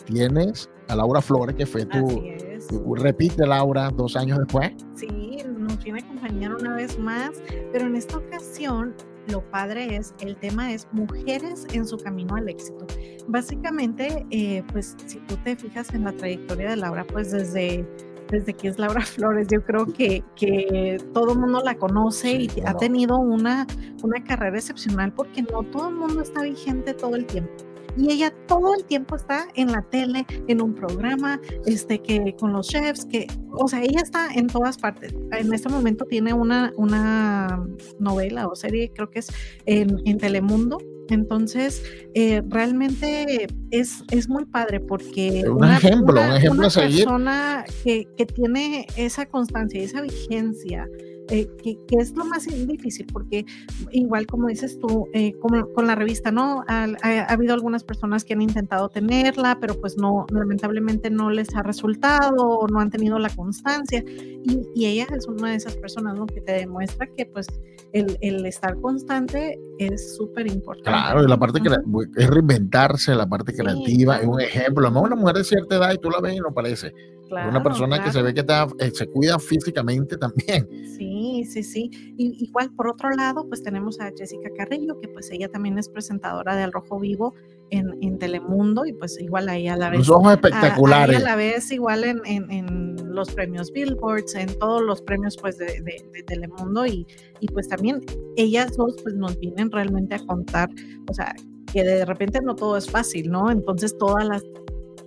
Tienes 0.05 0.69
a 0.89 0.97
Laura 0.97 1.23
Flores, 1.23 1.57
que 1.57 1.65
fue 1.65 1.87
tu. 1.87 2.23
tu 2.69 2.95
repite, 2.95 3.47
Laura, 3.47 3.91
dos 3.91 4.17
años 4.17 4.39
después. 4.39 4.71
Sí, 4.95 5.39
nos 5.59 5.83
viene 5.83 6.01
a 6.01 6.05
acompañar 6.05 6.55
una 6.55 6.77
vez 6.77 6.99
más, 6.99 7.31
pero 7.73 7.87
en 7.87 7.97
esta 7.97 8.19
ocasión 8.19 8.95
lo 9.29 9.43
padre 9.51 9.97
es, 9.97 10.15
el 10.21 10.37
tema 10.37 10.73
es 10.73 10.87
mujeres 10.93 11.67
en 11.73 11.87
su 11.87 11.97
camino 11.97 12.35
al 12.37 12.49
éxito. 12.49 12.87
Básicamente, 13.29 14.27
eh, 14.31 14.63
pues 14.73 14.97
si 15.07 15.19
tú 15.21 15.37
te 15.39 15.57
fijas 15.57 15.93
en 15.95 16.05
la 16.05 16.13
trayectoria 16.13 16.71
de 16.71 16.77
Laura, 16.77 17.05
pues 17.05 17.31
desde, 17.31 17.87
desde 18.31 18.53
que 18.53 18.69
es 18.69 18.79
Laura 18.79 19.01
Flores, 19.05 19.49
yo 19.51 19.63
creo 19.65 19.87
que, 19.87 20.23
que 20.37 20.99
todo 21.13 21.33
el 21.33 21.39
mundo 21.39 21.61
la 21.65 21.75
conoce 21.75 22.29
sí, 22.29 22.51
y 22.57 22.61
ha 22.67 22.75
tenido 22.75 23.17
una, 23.19 23.67
una 24.03 24.23
carrera 24.25 24.57
excepcional 24.57 25.13
porque 25.13 25.43
no 25.43 25.63
todo 25.71 25.89
el 25.89 25.97
mundo 25.97 26.23
está 26.23 26.43
vigente 26.43 26.95
todo 26.95 27.17
el 27.17 27.27
tiempo. 27.27 27.53
Y 27.97 28.13
ella 28.13 28.33
todo 28.47 28.75
el 28.75 28.85
tiempo 28.85 29.17
está 29.17 29.49
en 29.55 29.73
la 29.73 29.83
tele, 29.83 30.27
en 30.49 30.63
un 30.63 30.75
programa, 30.75 31.41
este, 31.67 32.01
que 32.01 32.35
con 32.39 32.53
los 32.53 32.69
chefs, 32.69 33.05
que, 33.05 33.27
o 33.53 33.69
sea, 33.69 33.83
ella 33.83 34.01
está 34.03 34.33
en 34.35 34.47
todas 34.47 34.79
partes. 34.79 35.15
En 35.33 35.53
este 35.53 35.69
momento 35.69 36.05
tiene 36.05 36.33
una, 36.33 36.73
una 36.77 37.65
novela 37.99 38.49
o 38.49 38.55
serie, 38.55 38.91
creo 38.95 39.11
que 39.11 39.21
es 39.21 39.29
en, 39.67 40.01
en 40.05 40.19
Telemundo, 40.19 40.79
entonces, 41.09 41.83
eh, 42.15 42.43
realmente 42.49 43.47
es, 43.71 44.03
es 44.11 44.29
muy 44.29 44.47
padre 44.47 44.81
porque 44.81 45.45
un 45.49 45.65
ejemplo, 45.65 46.21
un 46.21 46.33
ejemplo 46.33 46.59
una 46.61 46.67
a 46.69 46.71
seguir. 46.71 47.05
persona 47.05 47.65
que, 47.83 48.09
que 48.17 48.27
tiene 48.27 48.87
esa 48.97 49.27
constancia, 49.27 49.83
esa 49.83 50.01
vigencia, 50.01 50.89
eh, 51.31 51.49
que, 51.63 51.79
que, 51.87 51.97
es 51.97 52.13
lo 52.15 52.25
más 52.25 52.47
difícil, 52.47 53.07
porque 53.13 53.47
igual 53.93 54.27
como 54.27 54.49
dices 54.49 54.79
tú, 54.79 55.09
eh, 55.15 55.33
como, 55.41 55.73
con 55.73 55.87
la 55.87 55.95
revista, 55.95 56.31
¿no? 56.31 56.65
Ha, 56.69 56.87
ha, 57.03 57.09
ha, 57.09 57.33
habido 57.33 57.55
algunas 57.55 57.83
personas 57.83 58.25
que 58.25 58.35
han 58.35 58.43
intentado 58.43 58.89
tenerla, 58.89 59.59
pero 59.61 59.81
pues 59.81 59.97
no, 59.97 60.27
lamentablemente 60.31 61.11
no 61.11 61.31
les 61.31 61.55
ha 61.55 61.63
resultado 61.63 62.37
o 62.37 62.69
no 62.69 62.81
han 62.81 62.91
tenido 62.91 63.19
la 63.19 63.31
constancia. 63.31 64.05
Y, 64.07 64.69
y, 64.75 64.87
ella 64.87 65.07
es 65.17 65.27
una 65.27 65.51
de 65.51 65.57
esas 65.57 65.77
personas, 65.77 66.15
¿no? 66.15 66.27
Que 66.27 66.41
te 66.43 66.53
demuestra 66.53 67.07
que 67.07 67.25
pues 67.27 67.47
el, 67.93 68.19
el 68.21 68.45
estar 68.45 68.79
constante 68.81 69.59
es 69.79 70.17
súper 70.17 70.47
importante. 70.47 70.91
Claro, 70.91 71.23
y 71.23 71.29
la 71.29 71.39
parte 71.39 71.61
que 71.61 71.71
es 72.17 72.29
reinventarse, 72.29 73.15
la 73.15 73.27
parte 73.27 73.55
creativa, 73.55 73.87
sí, 73.87 74.05
claro. 74.05 74.23
es 74.23 74.29
un 74.29 74.41
ejemplo, 74.41 74.91
¿no? 74.91 75.03
Una 75.03 75.17
mujer 75.17 75.37
de 75.37 75.45
cierta 75.45 75.77
edad 75.77 75.93
y 75.93 75.99
tú 75.99 76.11
la 76.11 76.21
ves 76.21 76.35
y 76.35 76.41
no 76.41 76.53
parece. 76.53 76.93
Claro, 77.35 77.51
una 77.51 77.63
persona 77.63 77.97
claro. 77.97 78.05
que 78.05 78.13
se 78.13 78.23
ve 78.23 78.35
que 78.35 78.41
está, 78.41 78.69
eh, 78.79 78.91
se 78.93 79.07
cuida 79.09 79.39
físicamente 79.39 80.17
también. 80.19 80.69
Sí, 80.97 81.45
sí, 81.51 81.63
sí. 81.63 81.91
Y, 82.17 82.45
igual, 82.45 82.71
por 82.77 82.89
otro 82.89 83.11
lado, 83.11 83.47
pues 83.49 83.63
tenemos 83.63 84.01
a 84.01 84.11
Jessica 84.17 84.51
Carrillo, 84.57 85.01
que 85.01 85.09
pues 85.09 85.31
ella 85.31 85.49
también 85.49 85.79
es 85.79 85.89
presentadora 85.89 86.55
de 86.55 86.63
Al 86.63 86.73
Rojo 86.73 87.01
Vivo 87.01 87.35
en, 87.71 87.91
en 88.03 88.19
Telemundo, 88.19 88.87
y 88.87 88.93
pues 88.93 89.19
igual 89.21 89.49
ahí 89.49 89.67
a 89.67 89.77
la 89.77 89.91
vez. 89.91 89.99
Los 89.99 90.11
ojos 90.11 90.33
espectaculares. 90.33 91.17
A, 91.17 91.19
a 91.19 91.23
la 91.23 91.37
vez 91.37 91.73
igual 91.73 92.05
en, 92.05 92.21
en, 92.25 92.51
en, 92.51 92.95
los 93.15 93.31
premios 93.33 93.71
Billboards, 93.73 94.35
en 94.35 94.59
todos 94.59 94.83
los 94.83 95.01
premios 95.03 95.37
pues 95.37 95.57
de, 95.59 95.67
de, 95.67 96.05
de, 96.13 96.23
Telemundo, 96.25 96.87
y, 96.87 97.07
y 97.41 97.49
pues 97.49 97.69
también 97.69 98.01
ellas 98.37 98.77
dos 98.77 98.97
pues 99.03 99.15
nos 99.15 99.39
vienen 99.39 99.71
realmente 99.71 100.17
a 100.17 100.19
contar, 100.27 100.69
o 101.09 101.15
sea, 101.15 101.35
que 101.73 101.83
de 101.83 102.05
repente 102.05 102.41
no 102.41 102.55
todo 102.55 102.77
es 102.77 102.89
fácil, 102.89 103.31
¿no? 103.31 103.51
Entonces 103.51 103.99
todas 103.99 104.27
las 104.27 104.43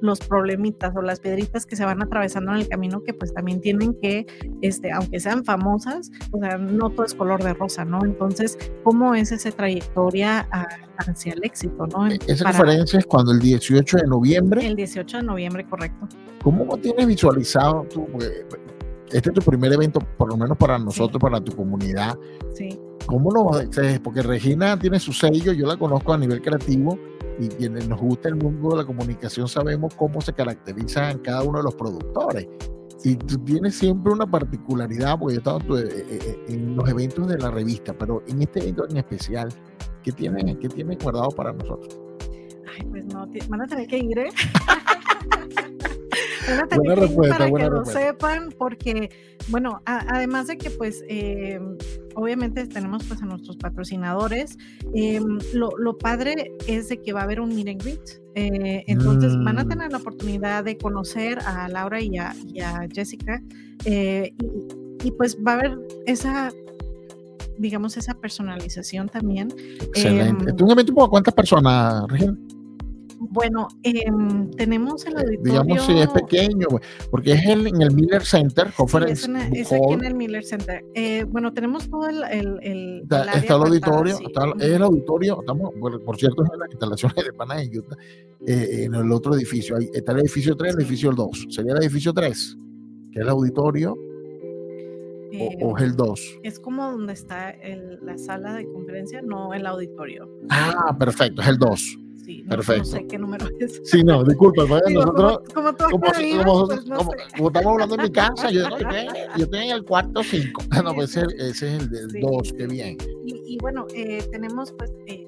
los 0.01 0.19
problemitas 0.19 0.95
o 0.95 1.01
las 1.01 1.19
piedritas 1.19 1.65
que 1.65 1.75
se 1.75 1.85
van 1.85 2.01
atravesando 2.01 2.51
en 2.51 2.57
el 2.57 2.67
camino 2.67 3.03
que 3.03 3.13
pues 3.13 3.33
también 3.33 3.61
tienen 3.61 3.95
que, 4.01 4.25
este, 4.61 4.91
aunque 4.91 5.19
sean 5.19 5.43
famosas, 5.43 6.11
o 6.31 6.39
sea, 6.39 6.57
no 6.57 6.89
todo 6.89 7.05
es 7.05 7.13
color 7.13 7.43
de 7.43 7.53
rosa, 7.53 7.85
¿no? 7.85 8.03
Entonces, 8.03 8.57
¿cómo 8.83 9.15
es 9.15 9.31
esa 9.31 9.51
trayectoria 9.51 10.47
a, 10.51 10.67
hacia 10.97 11.33
el 11.33 11.43
éxito, 11.43 11.87
¿no? 11.87 12.07
Esa 12.07 12.45
Para, 12.45 12.57
conferencia 12.57 12.99
es 12.99 13.05
cuando 13.05 13.31
el 13.31 13.39
18 13.39 13.97
de 13.97 14.07
noviembre. 14.07 14.65
El 14.65 14.75
18 14.75 15.17
de 15.17 15.23
noviembre, 15.23 15.65
correcto. 15.67 16.07
¿Cómo 16.43 16.77
tienes 16.77 17.05
visualizado 17.07 17.85
tú? 17.93 18.07
Este 19.11 19.29
es 19.29 19.33
tu 19.33 19.41
primer 19.41 19.71
evento, 19.71 19.99
por 20.17 20.29
lo 20.29 20.37
menos 20.37 20.57
para 20.57 20.77
nosotros, 20.77 21.13
sí. 21.13 21.19
para 21.19 21.41
tu 21.41 21.55
comunidad. 21.55 22.17
Sí. 22.53 22.79
¿Cómo 23.05 23.31
lo? 23.31 23.51
Porque 24.03 24.21
Regina 24.21 24.77
tiene 24.77 24.99
su 24.99 25.13
sello, 25.13 25.53
yo 25.53 25.65
la 25.65 25.77
conozco 25.77 26.13
a 26.13 26.17
nivel 26.17 26.41
creativo 26.41 26.99
y 27.39 27.49
quienes 27.49 27.87
nos 27.87 27.99
gusta 27.99 28.29
el 28.29 28.35
mundo 28.35 28.69
de 28.71 28.77
la 28.77 28.85
comunicación 28.85 29.47
sabemos 29.47 29.93
cómo 29.95 30.21
se 30.21 30.33
caracterizan 30.33 31.19
cada 31.19 31.43
uno 31.43 31.59
de 31.59 31.63
los 31.65 31.75
productores. 31.75 32.47
Y 33.03 33.15
tú 33.15 33.37
tienes 33.39 33.75
siempre 33.75 34.11
una 34.11 34.25
particularidad, 34.25 35.19
porque 35.19 35.35
yo 35.35 35.39
he 35.39 35.57
estado 35.57 35.79
eh, 35.79 36.05
eh, 36.09 36.39
en 36.49 36.75
los 36.75 36.89
eventos 36.89 37.27
de 37.27 37.37
la 37.37 37.51
revista, 37.51 37.93
pero 37.93 38.23
en 38.27 38.41
este 38.41 38.59
evento 38.59 38.87
en 38.89 38.97
especial, 38.97 39.49
¿qué 40.03 40.11
tienes 40.11 40.57
qué 40.57 40.67
tiene 40.67 40.95
guardado 40.95 41.29
para 41.29 41.53
nosotros? 41.53 41.99
Ay, 42.73 42.85
pues 42.89 43.05
no, 43.05 43.27
van 43.49 43.61
a 43.61 43.67
tener 43.67 43.87
que 43.87 43.97
ir, 43.99 44.17
¿eh? 44.17 44.29
buena 46.77 46.95
respuesta, 46.95 47.37
para 47.37 47.49
buena 47.49 47.65
que 47.65 47.75
respuesta. 47.75 47.99
lo 47.99 48.07
sepan, 48.07 48.49
porque, 48.57 49.09
bueno, 49.49 49.81
a, 49.85 50.15
además 50.15 50.47
de 50.47 50.57
que, 50.57 50.69
pues, 50.69 51.03
eh, 51.07 51.59
obviamente 52.15 52.65
tenemos 52.67 53.03
pues 53.05 53.21
a 53.21 53.25
nuestros 53.25 53.57
patrocinadores, 53.57 54.57
eh, 54.93 55.21
lo, 55.53 55.71
lo, 55.77 55.97
padre 55.97 56.51
es 56.67 56.89
de 56.89 57.01
que 57.01 57.13
va 57.13 57.21
a 57.21 57.23
haber 57.23 57.39
un 57.39 57.55
meet 57.55 57.67
and 57.67 57.83
greet. 57.83 58.21
Eh, 58.35 58.83
entonces 58.87 59.35
mm. 59.35 59.43
van 59.43 59.59
a 59.59 59.67
tener 59.67 59.91
la 59.91 59.97
oportunidad 59.97 60.63
de 60.63 60.77
conocer 60.77 61.39
a 61.45 61.67
Laura 61.67 62.01
y 62.01 62.17
a, 62.17 62.35
y 62.47 62.61
a 62.61 62.87
Jessica, 62.91 63.41
y, 63.85 64.33
y, 65.03 65.11
pues 65.11 65.37
va 65.45 65.53
a 65.53 65.55
haber 65.55 65.77
esa 66.05 66.51
digamos, 67.59 67.97
esa 67.97 68.13
personalización 68.13 69.09
también. 69.09 69.47
Excelente. 69.81 70.53
¿Tú 70.53 70.67
me 70.67 70.85
cuántas 71.09 71.33
personas, 71.33 72.03
Regina? 72.07 72.37
Bueno, 73.19 73.67
eh, 73.83 74.05
tenemos 74.57 75.05
el 75.05 75.17
auditorio. 75.17 75.63
Digamos 75.63 75.85
si 75.85 75.99
es 75.99 76.07
pequeño, 76.09 76.67
porque 77.09 77.33
es 77.33 77.45
el, 77.45 77.67
en 77.67 77.81
el 77.81 77.91
Miller 77.91 78.23
Center 78.23 78.71
Conference. 78.73 79.25
Sí, 79.25 79.31
es, 79.53 79.71
es, 79.71 79.73
aquí 79.73 79.93
en 79.93 80.05
el 80.05 80.15
Miller 80.15 80.43
Center. 80.43 80.83
Eh, 80.93 81.23
bueno, 81.23 81.51
tenemos 81.51 81.89
todo 81.89 82.07
el. 82.07 82.23
el, 82.31 82.59
el 82.61 83.01
está, 83.03 83.23
el, 83.23 83.39
está 83.39 83.55
el 83.55 83.61
auditorio, 83.63 84.17
sí. 84.17 84.25
está, 84.27 84.45
es 84.59 84.73
el 84.73 84.83
auditorio, 84.83 85.39
estamos, 85.39 85.73
por, 85.79 86.03
por, 86.03 86.17
cierto, 86.17 86.43
es 86.43 86.49
en 86.53 86.59
las 86.59 86.69
instalaciones 86.69 87.25
de 87.25 87.33
Pana 87.33 87.61
en 87.61 87.77
Utah, 87.77 87.97
eh, 88.45 88.83
en 88.83 88.93
el 88.93 89.11
otro 89.11 89.35
edificio. 89.35 89.77
Ahí 89.77 89.89
está 89.93 90.11
el 90.11 90.19
edificio 90.19 90.55
3, 90.55 90.73
el 90.73 90.79
edificio 90.81 91.11
2. 91.11 91.47
Sería 91.49 91.73
el 91.73 91.81
edificio 91.81 92.13
3, 92.13 92.57
que 93.11 93.19
es 93.19 93.23
el 93.23 93.29
auditorio. 93.29 93.95
O, 95.39 95.67
o, 95.67 95.77
es 95.77 95.83
el 95.83 95.95
2? 95.95 96.39
Es 96.43 96.59
como 96.59 96.89
donde 96.89 97.13
está 97.13 97.53
la 98.01 98.17
sala 98.17 98.53
de 98.53 98.65
conferencia, 98.71 99.21
no 99.21 99.53
el 99.53 99.65
auditorio. 99.65 100.29
Ah, 100.49 100.95
perfecto, 100.97 101.41
es 101.41 101.47
el 101.49 101.57
2. 101.57 101.97
Sí, 102.27 102.43
no, 102.43 102.49
Perfecto. 102.57 102.79
no 102.79 102.85
sé 102.85 103.07
qué 103.07 103.17
número 103.17 103.47
es. 103.61 103.81
Sí, 103.85 104.03
no, 104.03 104.21
disculpa, 104.21 104.63
Digo, 104.85 104.99
nosotros, 104.99 105.39
como, 105.53 105.73
como, 105.73 105.77
como, 105.77 105.77
como, 105.77 105.89
como, 105.89 106.67
pues, 106.67 106.85
no 106.85 106.97
como, 106.97 107.11
sé. 107.11 107.17
como 107.37 107.47
estamos 107.47 107.71
hablando 107.71 107.95
en 107.95 108.01
mi 108.01 108.11
casa, 108.11 108.51
yo, 108.51 108.69
yo, 108.69 108.89
yo 109.37 109.43
estoy 109.45 109.59
en 109.63 109.71
el 109.71 109.85
cuarto 109.85 110.21
5. 110.21 110.63
No, 110.83 110.93
pues 110.93 111.15
ese, 111.15 111.25
ese, 111.37 111.49
es 111.49 111.81
el 111.83 111.89
del 111.89 112.21
2, 112.21 112.47
sí. 112.49 112.53
qué 112.57 112.67
bien. 112.67 112.97
Y, 113.25 113.53
y 113.53 113.57
bueno, 113.59 113.87
eh, 113.95 114.27
tenemos 114.29 114.73
pues 114.73 114.91
eh, 115.05 115.25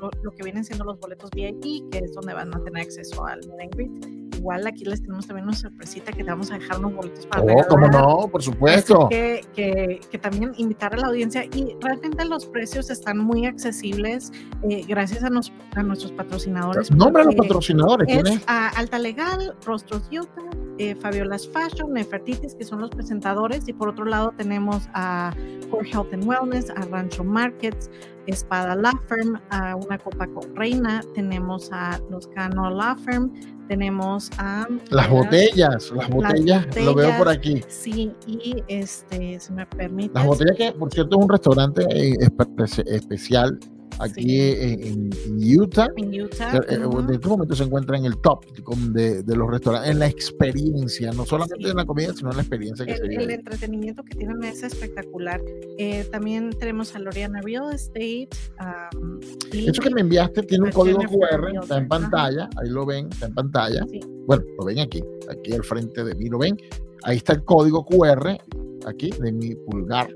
lo, 0.00 0.10
lo, 0.22 0.30
que 0.32 0.42
vienen 0.42 0.64
siendo 0.64 0.84
los 0.84 0.98
boletos 0.98 1.30
VIP, 1.30 1.90
que 1.90 1.98
es 1.98 2.12
donde 2.14 2.34
van 2.34 2.54
a 2.54 2.62
tener 2.64 2.82
acceso 2.82 3.24
al 3.26 3.40
meet 3.40 3.60
and 3.60 3.74
greet. 3.74 4.20
Igual 4.40 4.66
aquí 4.66 4.86
les 4.86 5.02
tenemos 5.02 5.26
también 5.26 5.46
una 5.48 5.56
sorpresita 5.56 6.12
que 6.12 6.24
te 6.24 6.30
vamos 6.30 6.50
a 6.50 6.58
dejar 6.58 6.78
unos 6.78 6.94
boletos 6.94 7.26
para 7.26 7.42
Oh, 7.42 7.62
cómo 7.68 7.88
no, 7.88 8.28
por 8.32 8.42
supuesto. 8.42 9.06
Que, 9.10 9.42
que, 9.54 10.00
que, 10.10 10.18
también 10.18 10.52
invitar 10.56 10.94
a 10.94 10.96
la 10.96 11.08
audiencia 11.08 11.44
y 11.44 11.76
realmente 11.82 12.24
los 12.24 12.46
precios 12.46 12.88
están 12.88 13.18
muy 13.18 13.44
accesibles 13.44 14.32
eh, 14.68 14.82
gracias 14.88 15.24
a, 15.24 15.28
nos, 15.28 15.52
a, 15.74 15.82
nuestros 15.82 16.12
patrocinadores. 16.12 16.90
Nombre 16.90 17.22
a 17.22 17.26
los 17.26 17.34
patrocinadores. 17.34 18.08
Es 18.08 18.42
a 18.46 18.68
Alta 18.68 18.98
Legal, 18.98 19.54
Rostros 19.66 20.08
Utah, 20.10 20.50
eh, 20.78 20.94
Fabiola's 20.94 21.46
Fashion, 21.46 21.92
Nefertitis, 21.92 22.54
que 22.54 22.64
son 22.64 22.80
los 22.80 22.88
presentadores, 22.88 23.68
y 23.68 23.74
por 23.74 23.90
otro 23.90 24.06
lado 24.06 24.32
tenemos 24.38 24.88
a 24.94 25.34
Core 25.70 25.90
Health 25.90 26.14
and 26.14 26.24
Wellness, 26.24 26.70
a 26.70 26.86
Rancho 26.86 27.22
Markets, 27.22 27.90
Espada 28.30 28.74
La 28.74 28.92
Firm, 29.08 29.40
a 29.50 29.76
Una 29.76 29.98
Copa 29.98 30.26
con 30.26 30.54
Reina, 30.56 31.02
tenemos 31.14 31.70
a 31.72 32.00
Los 32.10 32.26
Cano 32.28 32.70
La 32.70 32.96
Firm, 32.96 33.32
tenemos 33.68 34.30
a... 34.38 34.66
Las 34.90 35.08
botellas, 35.08 35.92
las 35.92 36.08
botellas, 36.08 36.66
las 36.74 36.84
lo 36.84 36.94
veo 36.94 37.16
por 37.18 37.28
aquí. 37.28 37.62
Sí, 37.68 38.12
y 38.26 38.62
este, 38.68 39.38
si 39.38 39.52
me 39.52 39.66
permite... 39.66 40.14
Las 40.14 40.26
botellas 40.26 40.56
que, 40.56 40.72
por 40.72 40.92
cierto, 40.92 41.18
es 41.18 41.24
un 41.24 41.28
restaurante 41.28 41.86
eh, 41.90 42.16
especial 42.86 43.58
aquí 44.00 44.22
sí. 44.22 44.40
en, 44.40 45.10
en, 45.24 45.60
Utah. 45.60 45.88
En 45.96 46.22
Utah. 46.22 46.54
Uh 46.54 46.58
-huh. 46.58 47.08
En 47.08 47.14
este 47.14 47.28
momento 47.28 47.54
se 47.54 47.64
encuentra 47.64 47.96
en 47.96 48.04
el 48.04 48.16
top 48.18 48.44
de, 48.92 49.22
de, 49.22 49.36
los 49.36 49.50
restaurantes, 49.50 49.90
en 49.90 49.98
la 49.98 50.06
experiencia, 50.06 51.12
no 51.12 51.24
solamente 51.24 51.64
sí. 51.64 51.70
en 51.70 51.76
la 51.76 51.84
comida, 51.84 52.12
sino 52.14 52.30
en 52.30 52.36
la 52.36 52.42
experiencia 52.42 52.86
que 52.86 52.92
el, 52.92 52.98
se 52.98 53.08
vive. 53.08 53.24
El 53.24 53.30
entretenimiento 53.30 54.02
que 54.02 54.14
tienen 54.14 54.42
es 54.44 54.62
espectacular. 54.62 55.40
Eh, 55.78 56.04
también 56.10 56.50
tenemos 56.58 56.94
a 56.94 56.98
Loriana 56.98 57.40
Real 57.42 57.72
Estate. 57.74 58.28
Um, 58.96 59.20
Eso 59.52 59.82
que 59.82 59.90
me 59.90 60.00
enviaste 60.00 60.42
tiene 60.42 60.64
un 60.64 60.72
código 60.72 61.00
QR, 61.00 61.60
está 61.62 61.78
en 61.78 61.88
pantalla, 61.88 62.44
Ajá. 62.44 62.60
ahí 62.62 62.70
lo 62.70 62.86
ven, 62.86 63.08
está 63.10 63.26
en 63.26 63.34
pantalla. 63.34 63.84
Sí. 63.90 64.00
Bueno, 64.26 64.44
lo 64.58 64.64
ven 64.64 64.78
aquí, 64.78 65.02
aquí 65.28 65.52
al 65.52 65.64
frente 65.64 66.04
de 66.04 66.14
mí, 66.14 66.28
lo 66.28 66.38
ven. 66.38 66.56
Ahí 67.04 67.16
está 67.16 67.32
el 67.32 67.44
código 67.44 67.84
QR, 67.84 68.38
aquí, 68.86 69.10
de 69.10 69.32
mi 69.32 69.54
pulgar, 69.54 70.08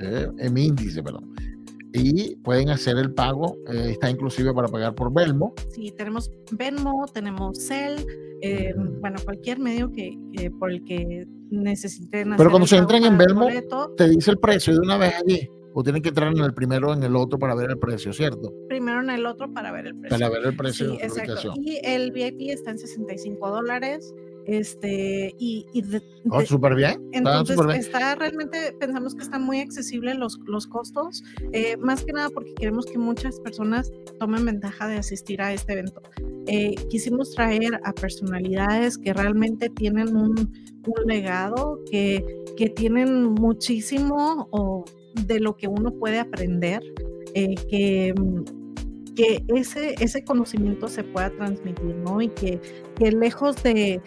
eh, 0.00 0.28
en 0.38 0.52
mi 0.52 0.66
índice, 0.66 1.02
perdón 1.02 1.36
y 1.96 2.36
pueden 2.36 2.68
hacer 2.70 2.96
el 2.98 3.12
pago, 3.12 3.56
eh, 3.72 3.90
está 3.92 4.10
inclusive 4.10 4.52
para 4.52 4.68
pagar 4.68 4.94
por 4.94 5.12
Belmo. 5.12 5.54
Sí, 5.70 5.92
tenemos 5.96 6.30
Venmo, 6.52 7.06
tenemos 7.12 7.58
Cel, 7.66 8.04
eh, 8.42 8.74
bueno, 9.00 9.16
cualquier 9.24 9.58
medio 9.58 9.90
que, 9.90 10.16
que, 10.32 10.50
por 10.50 10.70
el 10.70 10.84
que 10.84 11.26
necesiten 11.50 12.34
Pero 12.36 12.50
cuando 12.50 12.66
se 12.66 12.76
entran 12.76 13.04
en 13.04 13.16
boleto, 13.16 13.94
te 13.96 14.08
dice 14.08 14.32
el 14.32 14.38
precio 14.38 14.74
de 14.74 14.80
una 14.80 14.98
vez 14.98 15.14
allí. 15.14 15.48
O 15.78 15.82
tienen 15.82 16.00
que 16.00 16.08
entrar 16.08 16.32
en 16.32 16.38
el 16.38 16.54
primero 16.54 16.94
en 16.94 17.02
el 17.02 17.14
otro 17.16 17.38
para 17.38 17.54
ver 17.54 17.68
el 17.68 17.78
precio, 17.78 18.10
¿cierto? 18.10 18.50
Primero 18.66 19.02
en 19.02 19.10
el 19.10 19.26
otro 19.26 19.52
para 19.52 19.70
ver 19.72 19.88
el 19.88 19.94
precio. 19.94 20.18
Para 20.18 20.30
ver 20.30 20.46
el 20.46 20.56
precio 20.56 20.86
sí, 20.86 20.92
de 20.92 20.98
la 21.00 21.04
exacto. 21.04 21.52
Y 21.60 21.80
el 21.84 22.12
VIP 22.12 22.48
está 22.48 22.70
en 22.70 22.78
65 22.78 23.50
dólares. 23.50 24.14
Este, 24.46 25.34
y, 25.38 25.66
y 25.72 25.82
de- 25.82 26.02
Oh, 26.30 26.40
súper 26.42 26.74
bien. 26.76 26.92
está 27.12 27.18
entonces 27.18 27.56
súper 27.56 27.72
bien. 27.74 27.80
está 27.80 28.14
realmente, 28.14 28.72
pensamos 28.78 29.14
que 29.14 29.22
están 29.22 29.42
muy 29.42 29.60
accesibles 29.60 30.16
los, 30.16 30.38
los 30.46 30.66
costos, 30.68 31.22
eh, 31.52 31.76
más 31.78 32.04
que 32.04 32.12
nada 32.12 32.30
porque 32.30 32.54
queremos 32.54 32.86
que 32.86 32.96
muchas 32.98 33.40
personas 33.40 33.90
tomen 34.20 34.44
ventaja 34.44 34.86
de 34.86 34.96
asistir 34.98 35.42
a 35.42 35.52
este 35.52 35.72
evento. 35.72 36.00
Eh, 36.46 36.74
quisimos 36.90 37.32
traer 37.34 37.80
a 37.84 37.92
personalidades 37.92 38.98
que 38.98 39.12
realmente 39.12 39.68
tienen 39.68 40.16
un, 40.16 40.34
un 40.38 41.06
legado, 41.06 41.80
que, 41.90 42.24
que 42.56 42.68
tienen 42.70 43.32
muchísimo 43.34 44.48
o 44.52 44.84
de 45.26 45.40
lo 45.40 45.56
que 45.56 45.66
uno 45.66 45.90
puede 45.92 46.20
aprender, 46.20 46.80
eh, 47.34 47.54
que, 47.68 48.14
que 49.16 49.42
ese, 49.48 49.94
ese 49.98 50.24
conocimiento 50.24 50.88
se 50.88 51.02
pueda 51.02 51.30
transmitir, 51.30 51.94
¿no? 51.96 52.20
Y 52.20 52.28
que, 52.28 52.60
que 52.96 53.10
lejos 53.12 53.60
de, 53.62 54.00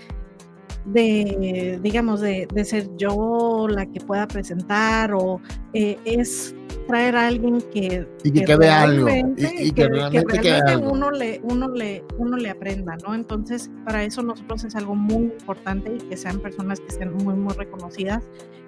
de, 0.86 1.80
digamos, 1.84 2.22
de, 2.22 2.48
de 2.54 2.66
ser 2.66 2.90
yo 2.98 3.68
la 3.70 3.86
que 3.86 4.00
pueda 4.00 4.28
presentar 4.28 5.14
o 5.14 5.40
eh, 5.74 5.98
es 6.06 6.56
traer 6.88 7.16
a 7.16 7.28
alguien 7.28 7.62
que, 7.72 8.08
Y 8.24 8.32
que 8.32 8.46
quede 8.46 8.70
algo, 8.70 9.08
y- 9.08 9.12
realmente- 9.12 9.64
y 9.64 9.72
que 9.72 9.88
realmente 9.88 10.40
quede 10.40 10.62
algo. 10.62 10.92
uno 10.92 11.12
le, 11.12 11.40
uno 11.44 11.68
le, 11.70 12.04
uno 12.18 12.36
le 12.38 12.50
aprenda, 12.50 12.98
¿no? 13.08 13.14
Entonces, 13.14 13.70
para 13.86 14.04
eso 14.04 14.24
nosotros 14.24 14.64
es 14.64 14.76
algo 14.76 14.96
muy 14.96 15.26
importante 15.26 15.94
y 15.96 15.98
que 16.10 16.18
sean 16.18 16.40
personas 16.40 16.80
que 16.80 16.92
sean 16.92 17.14
muy, 17.14 17.36
muy 17.36 17.54
reconocidas. 17.54 18.24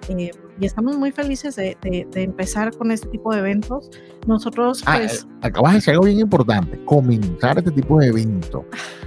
eh, 0.08 0.30
y 0.60 0.66
estamos 0.66 0.96
muy 0.98 1.12
felices 1.12 1.54
de, 1.56 1.76
de- 1.82 2.06
de 2.10 2.22
empezar 2.22 2.76
con 2.76 2.90
este 2.90 3.08
tipo 3.08 3.32
de 3.32 3.38
eventos. 3.40 3.88
Nosotros, 4.26 4.82
Ah, 4.86 4.96
pues, 4.98 5.26
acabas 5.42 5.72
de 5.72 5.76
decir 5.78 5.92
algo 5.94 6.06
bien 6.06 6.18
importante, 6.20 6.78
comenzar 6.84 7.58
este 7.58 7.70
tipo 7.70 7.98
de 8.00 8.08
evento. 8.08 8.64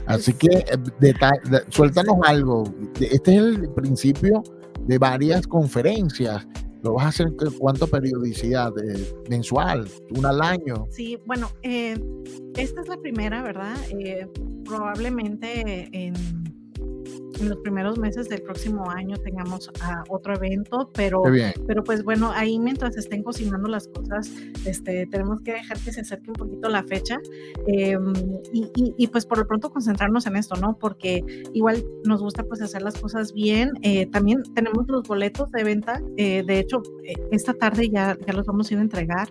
Así 0.08 0.34
que 0.34 0.48
eh, 0.48 1.14
suéltanos 1.70 2.18
algo. 2.24 2.64
Este 3.00 3.36
es 3.36 3.42
el 3.42 3.70
principio 3.70 4.44
de 4.88 4.98
varias 4.98 5.48
conferencias. 5.48 6.46
¿Lo 6.84 6.94
vas 6.94 7.06
a 7.06 7.08
hacer 7.08 7.36
con 7.36 7.52
cuánta 7.54 7.88
periodicidad? 7.88 8.72
Eh, 8.78 9.12
¿Mensual? 9.28 9.88
¿Una 10.16 10.30
al 10.30 10.42
año? 10.42 10.86
Sí, 10.92 11.18
bueno, 11.26 11.50
eh, 11.64 12.00
esta 12.56 12.82
es 12.82 12.88
la 12.88 12.98
primera, 12.98 13.42
¿verdad? 13.42 13.76
Eh, 14.00 14.28
probablemente 14.64 15.90
en, 15.92 16.14
en 17.40 17.50
los 17.50 17.58
primeros 17.60 17.98
meses 17.98 18.30
del 18.30 18.42
próximo 18.42 18.90
año 18.90 19.18
tengamos 19.18 19.70
ah, 19.82 20.04
otro 20.10 20.36
evento, 20.36 20.90
pero, 20.94 21.22
pero 21.68 21.84
pues 21.84 22.04
bueno, 22.04 22.32
ahí 22.34 22.60
mientras 22.60 22.96
estén 22.98 23.24
cocinando 23.24 23.68
las 23.68 23.88
cosas, 23.88 24.32
este, 24.66 25.06
tenemos 25.08 25.42
que 25.42 25.54
dejar 25.54 25.78
que 25.80 25.92
se 25.92 26.02
acerque 26.02 26.30
un 26.30 26.36
poquito 26.36 26.70
la 26.70 26.84
fecha 26.84 27.20
eh, 27.68 27.98
y, 28.54 28.64
y- 28.76 28.94
y, 28.98 29.08
pues 29.08 29.26
por 29.26 29.38
lo 29.38 29.48
pronto 29.48 29.70
concentrarnos 29.72 30.26
en 30.28 30.36
esto, 30.36 30.56
¿no? 30.56 30.78
Porque 30.78 31.24
igual 31.54 31.84
nos 32.06 32.22
gusta 32.22 32.44
pues 32.44 32.62
hacer 32.62 32.82
las 32.82 32.98
cosas 33.00 33.34
bien. 33.34 33.72
Eh, 33.82 34.06
también 34.08 34.42
tenemos 34.54 34.86
los 34.88 35.04
boletos 35.08 35.52
de 35.52 35.64
venta, 35.64 36.02
eh, 36.18 36.44
de 36.46 36.60
hecho, 36.60 36.82
eh, 37.04 37.14
esta 37.32 37.54
tarde 37.54 37.90
ya, 37.90 38.18
ya 38.26 38.34
los 38.34 38.46
vamos 38.46 38.70
a 38.70 38.74
ir 38.74 38.80
a 38.80 38.84
entregar. 38.84 39.28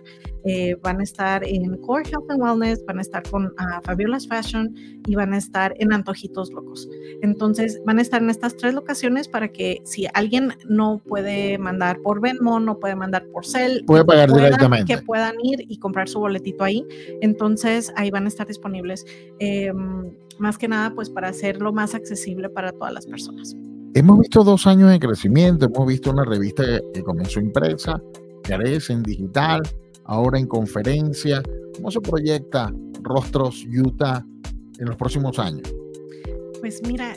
Eh, 0.47 0.75
van 0.83 0.99
a 0.99 1.03
estar 1.03 1.43
en 1.43 1.75
Core 1.77 2.03
Health 2.07 2.29
and 2.29 2.41
Wellness, 2.41 2.85
van 2.85 2.99
a 2.99 3.01
estar 3.01 3.23
con 3.31 3.51
ah, 3.57 3.81
Fabiola's 3.83 4.27
Fashion 4.27 4.73
y 5.07 5.15
van 5.15 5.33
a 5.33 5.37
estar 5.37 5.73
en 5.79 5.91
Antojitos 5.91 6.51
Locos. 6.53 6.87
Entonces 7.23 7.81
van 7.85 7.94
a 7.99 8.01
estar 8.01 8.21
en 8.21 8.29
estas 8.29 8.55
tres 8.57 8.73
locaciones 8.73 9.27
para 9.27 9.49
que 9.49 9.81
si 9.85 10.07
alguien 10.13 10.53
no 10.67 11.01
puede 11.05 11.57
mandar 11.57 11.99
por 12.01 12.21
Venmo, 12.21 12.59
no 12.59 12.79
puede 12.79 12.95
mandar 12.95 13.25
por 13.33 13.45
Cel, 13.45 13.83
Puede 13.85 14.05
pagar 14.05 14.29
puedan- 14.29 14.45
directamente. 14.45 14.95
que 14.95 15.01
puedan 15.01 15.35
ir 15.43 15.65
y 15.67 15.77
comprar 15.79 16.07
su 16.09 16.19
boletito 16.19 16.63
ahí. 16.63 16.85
Entonces 17.21 17.91
ahí 17.95 18.11
van 18.11 18.25
a 18.25 18.27
estar 18.27 18.47
disponibles. 18.47 19.05
eh, 19.39 19.71
más 20.37 20.57
que 20.57 20.67
nada, 20.67 20.93
pues 20.93 21.09
para 21.09 21.29
hacerlo 21.29 21.71
más 21.71 21.95
accesible 21.95 22.49
para 22.49 22.73
todas 22.73 22.91
las 22.93 23.05
personas. 23.05 23.55
Hemos 23.93 24.19
visto 24.19 24.43
dos 24.43 24.67
años 24.67 24.89
de 24.91 24.99
crecimiento, 24.99 25.65
hemos 25.67 25.87
visto 25.87 26.11
una 26.11 26.25
revista 26.25 26.65
que, 26.65 26.81
que 26.93 27.03
comenzó 27.03 27.39
impresa, 27.39 28.01
crece 28.43 28.91
en 28.91 29.03
digital, 29.03 29.61
ahora 30.03 30.37
en 30.37 30.47
conferencia. 30.47 31.41
¿Cómo 31.77 31.89
se 31.89 32.01
proyecta 32.01 32.73
Rostros 33.01 33.65
Utah 33.65 34.25
en 34.77 34.85
los 34.87 34.97
próximos 34.97 35.39
años? 35.39 35.73
Pues 36.59 36.81
mira, 36.85 37.15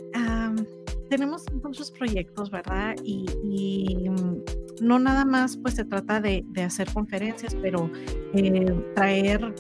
tenemos 1.11 1.45
muchos 1.63 1.91
proyectos, 1.91 2.51
¿verdad? 2.51 2.95
Y, 3.05 3.27
y, 3.43 4.09
mm, 4.11 4.43
no 4.83 4.99
nada 4.99 5.25
más 5.25 5.57
pues 5.57 5.75
se 5.75 5.85
trata 5.85 6.21
de, 6.21 6.45
de 6.51 6.63
hacer 6.63 6.93
conferencias, 6.93 7.55
pero 7.63 7.91
eh, 8.35 8.67
traer 8.95 9.55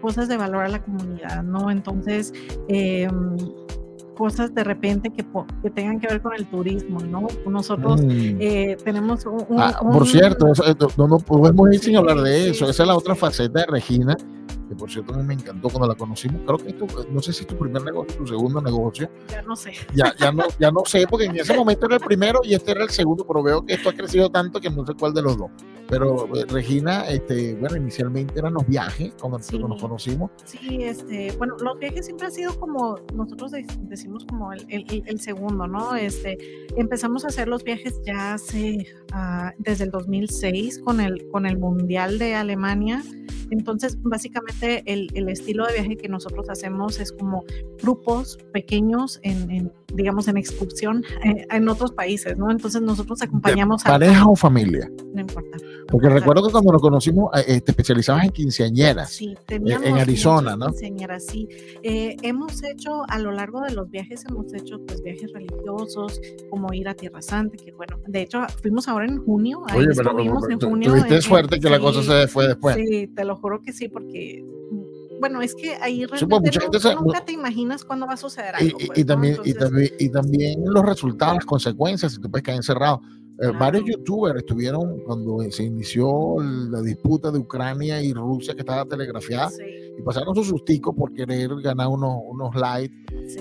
cosas 0.00 0.28
de 0.28 0.36
valor 0.36 0.64
a 0.64 0.68
la 0.68 0.82
comunidad, 0.82 1.42
¿no? 1.42 1.70
Entonces, 1.70 2.32
em, 2.68 3.36
cosas 4.16 4.54
de 4.54 4.64
repente 4.64 5.10
que, 5.10 5.26
que 5.62 5.70
tengan 5.70 5.98
que 5.98 6.06
ver 6.06 6.20
con 6.22 6.34
el 6.34 6.46
turismo, 6.46 7.00
¿no? 7.00 7.26
Nosotros 7.46 8.02
Mm. 8.02 8.36
eh, 8.40 8.76
tenemos 8.84 9.24
un... 9.26 9.44
un- 9.48 9.60
Ah, 9.60 9.78
por 9.80 10.02
un- 10.02 10.06
cierto, 10.06 10.54
sea, 10.54 10.74
no, 10.98 11.08
no 11.08 11.18
podemos 11.18 11.72
ir 11.74 11.80
sin 11.80 11.96
hablar 11.96 12.20
de 12.20 12.50
eso. 12.50 12.68
Esa 12.68 12.82
es 12.82 12.86
la 12.86 12.96
otra 12.96 13.14
faceta 13.14 13.60
de 13.60 13.66
Regina, 13.66 14.16
que 14.70 14.76
por 14.76 14.88
cierto 14.88 15.12
a 15.14 15.16
mí 15.16 15.24
me 15.24 15.34
encantó 15.34 15.68
cuando 15.68 15.88
la 15.88 15.96
conocimos. 15.96 16.42
Creo 16.46 16.58
que 16.58 16.68
esto, 16.68 16.86
no 17.10 17.20
sé 17.20 17.32
si 17.32 17.40
es 17.40 17.46
tu 17.48 17.58
primer 17.58 17.82
negocio, 17.82 18.16
tu 18.16 18.26
segundo 18.26 18.60
negocio. 18.60 19.10
Ya 19.28 19.42
no 19.42 19.56
sé. 19.56 19.72
Ya, 19.96 20.14
ya, 20.16 20.30
no, 20.30 20.44
ya 20.60 20.70
no 20.70 20.84
sé, 20.84 21.08
porque 21.08 21.26
en 21.26 21.36
ese 21.36 21.52
momento 21.56 21.86
era 21.86 21.96
el 21.96 22.00
primero 22.00 22.40
y 22.44 22.54
este 22.54 22.70
era 22.70 22.84
el 22.84 22.90
segundo, 22.90 23.26
pero 23.26 23.42
veo 23.42 23.66
que 23.66 23.74
esto 23.74 23.88
ha 23.88 23.92
crecido 23.92 24.30
tanto 24.30 24.60
que 24.60 24.70
no 24.70 24.86
sé 24.86 24.94
cuál 24.94 25.12
de 25.12 25.22
los 25.22 25.36
dos. 25.36 25.50
Pero 25.90 26.26
eh, 26.36 26.44
Regina, 26.48 27.08
este, 27.08 27.54
bueno, 27.56 27.76
inicialmente 27.76 28.38
eran 28.38 28.54
los 28.54 28.66
viajes 28.66 29.12
cuando 29.20 29.38
Sí. 29.40 29.58
nos 29.58 29.80
conocimos. 29.80 30.30
Sí, 30.44 30.84
este, 30.84 31.32
bueno, 31.36 31.56
los 31.62 31.78
viajes 31.78 32.06
siempre 32.06 32.26
han 32.26 32.32
sido 32.32 32.58
como, 32.58 32.96
nosotros 33.14 33.50
de- 33.50 33.66
decimos 33.82 34.24
como 34.24 34.52
el, 34.52 34.64
el- 34.68 35.02
el- 35.06 35.20
segundo, 35.20 35.66
¿no? 35.66 35.96
Este, 35.96 36.38
empezamos 36.76 37.24
a 37.24 37.28
hacer 37.28 37.48
los 37.48 37.64
viajes 37.64 38.00
ya 38.06 38.34
hace, 38.34 38.86
ah, 39.12 39.52
desde 39.58 39.84
el 39.84 39.90
2006 39.90 40.78
con 40.78 41.00
el, 41.00 41.28
con 41.30 41.44
el 41.46 41.58
Mundial 41.58 42.18
de 42.18 42.34
Alemania. 42.36 43.02
Entonces, 43.50 43.98
básicamente 44.00 44.84
el, 44.86 45.08
el 45.14 45.28
estilo 45.28 45.66
de 45.66 45.72
viaje 45.72 45.96
que 45.96 46.08
nosotros 46.08 46.48
hacemos 46.48 47.00
es 47.00 47.10
como 47.10 47.42
grupos 47.82 48.38
pequeños 48.52 49.18
en, 49.24 49.50
en, 49.50 49.72
digamos, 49.92 50.28
en 50.28 50.36
excursión 50.36 51.02
eh, 51.24 51.46
en 51.50 51.68
otros 51.68 51.90
países, 51.92 52.38
¿no? 52.38 52.48
Entonces 52.52 52.80
nosotros 52.80 53.20
acompañamos 53.22 53.84
a... 53.84 53.88
¿Pareja 53.88 54.24
o 54.28 54.36
familia? 54.36 54.88
No 55.12 55.20
importa. 55.20 55.58
Porque 55.90 56.06
Ajá. 56.06 56.16
recuerdo 56.18 56.46
que 56.46 56.52
cuando 56.52 56.72
nos 56.72 56.80
conocimos, 56.82 57.30
eh, 57.36 57.44
eh, 57.56 57.60
te 57.60 57.72
especializabas 57.72 58.24
en 58.24 58.30
quinceañeras. 58.30 59.10
Sí, 59.10 59.36
teníamos 59.46 59.86
en 59.88 59.96
Arizona, 59.98 60.56
¿no? 60.56 60.66
quinceañeras, 60.68 61.26
sí. 61.26 61.48
Eh, 61.82 62.16
hemos 62.22 62.62
hecho 62.62 63.02
a 63.08 63.18
lo 63.18 63.32
largo 63.32 63.60
de 63.62 63.72
los 63.72 63.90
viajes, 63.90 64.24
hemos 64.28 64.52
hecho 64.54 64.78
pues 64.86 65.02
viajes 65.02 65.32
religiosos, 65.32 66.20
como 66.48 66.72
ir 66.72 66.88
a 66.88 66.94
Tierra 66.94 67.22
Santa, 67.22 67.56
que 67.56 67.72
bueno, 67.72 67.98
de 68.06 68.22
hecho 68.22 68.46
fuimos 68.62 68.86
ahora 68.88 69.06
en 69.06 69.18
junio, 69.24 69.62
ahí 69.68 69.78
Oye, 69.80 69.88
pero, 69.96 70.10
pero 70.16 70.22
en 70.22 70.30
junio. 70.60 70.88
tuviste 70.90 71.08
en- 71.08 71.14
en- 71.14 71.22
suerte 71.22 71.58
que 71.60 71.68
la 71.70 71.80
cosa 71.80 72.02
sí, 72.02 72.08
se 72.08 72.28
fue 72.28 72.46
después. 72.46 72.76
Sí, 72.76 73.08
te 73.08 73.24
lo 73.24 73.36
juro 73.36 73.60
que 73.60 73.72
sí, 73.72 73.88
porque 73.88 74.44
mm, 74.70 75.20
bueno, 75.20 75.42
es 75.42 75.54
que 75.54 75.74
ahí 75.82 76.06
realmente 76.06 76.50
no- 76.52 76.60
gente 76.80 76.94
nunca 76.94 77.24
te 77.24 77.32
imaginas 77.32 77.84
cuándo 77.84 78.06
va 78.06 78.14
a 78.14 78.16
suceder 78.16 78.54
Y, 78.60 78.66
algo. 78.66 78.78
y- 78.80 78.86
pues, 78.86 78.98
y 78.98 79.02
¿no? 79.02 79.06
también, 79.08 79.34
y, 79.44 79.50
Entonces, 79.50 79.58
también, 79.58 79.90
y 79.98 80.08
también 80.10 80.60
los 80.66 80.84
resultados, 80.84 81.34
las 81.36 81.44
consecuencias, 81.46 82.12
si 82.12 82.20
tú 82.20 82.30
puedes 82.30 82.44
caer 82.44 82.56
encerrado. 82.58 83.02
Eh, 83.42 83.44
Claro. 83.48 83.58
Varios 83.58 83.84
youtubers 83.86 84.36
estuvieron 84.38 85.00
cuando 85.06 85.40
se 85.50 85.64
inició 85.64 86.36
la 86.70 86.82
disputa 86.82 87.30
de 87.30 87.38
Ucrania 87.38 88.02
y 88.02 88.12
Rusia 88.12 88.52
que 88.54 88.60
estaba 88.60 88.84
telegrafiada 88.84 89.48
sí, 89.48 89.62
y 89.98 90.02
pasaron 90.02 90.34
sus 90.34 90.48
susticos 90.48 90.94
por 90.94 91.14
querer 91.14 91.48
ganar 91.62 91.88
unos, 91.88 92.18
unos 92.28 92.54
likes 92.54 92.94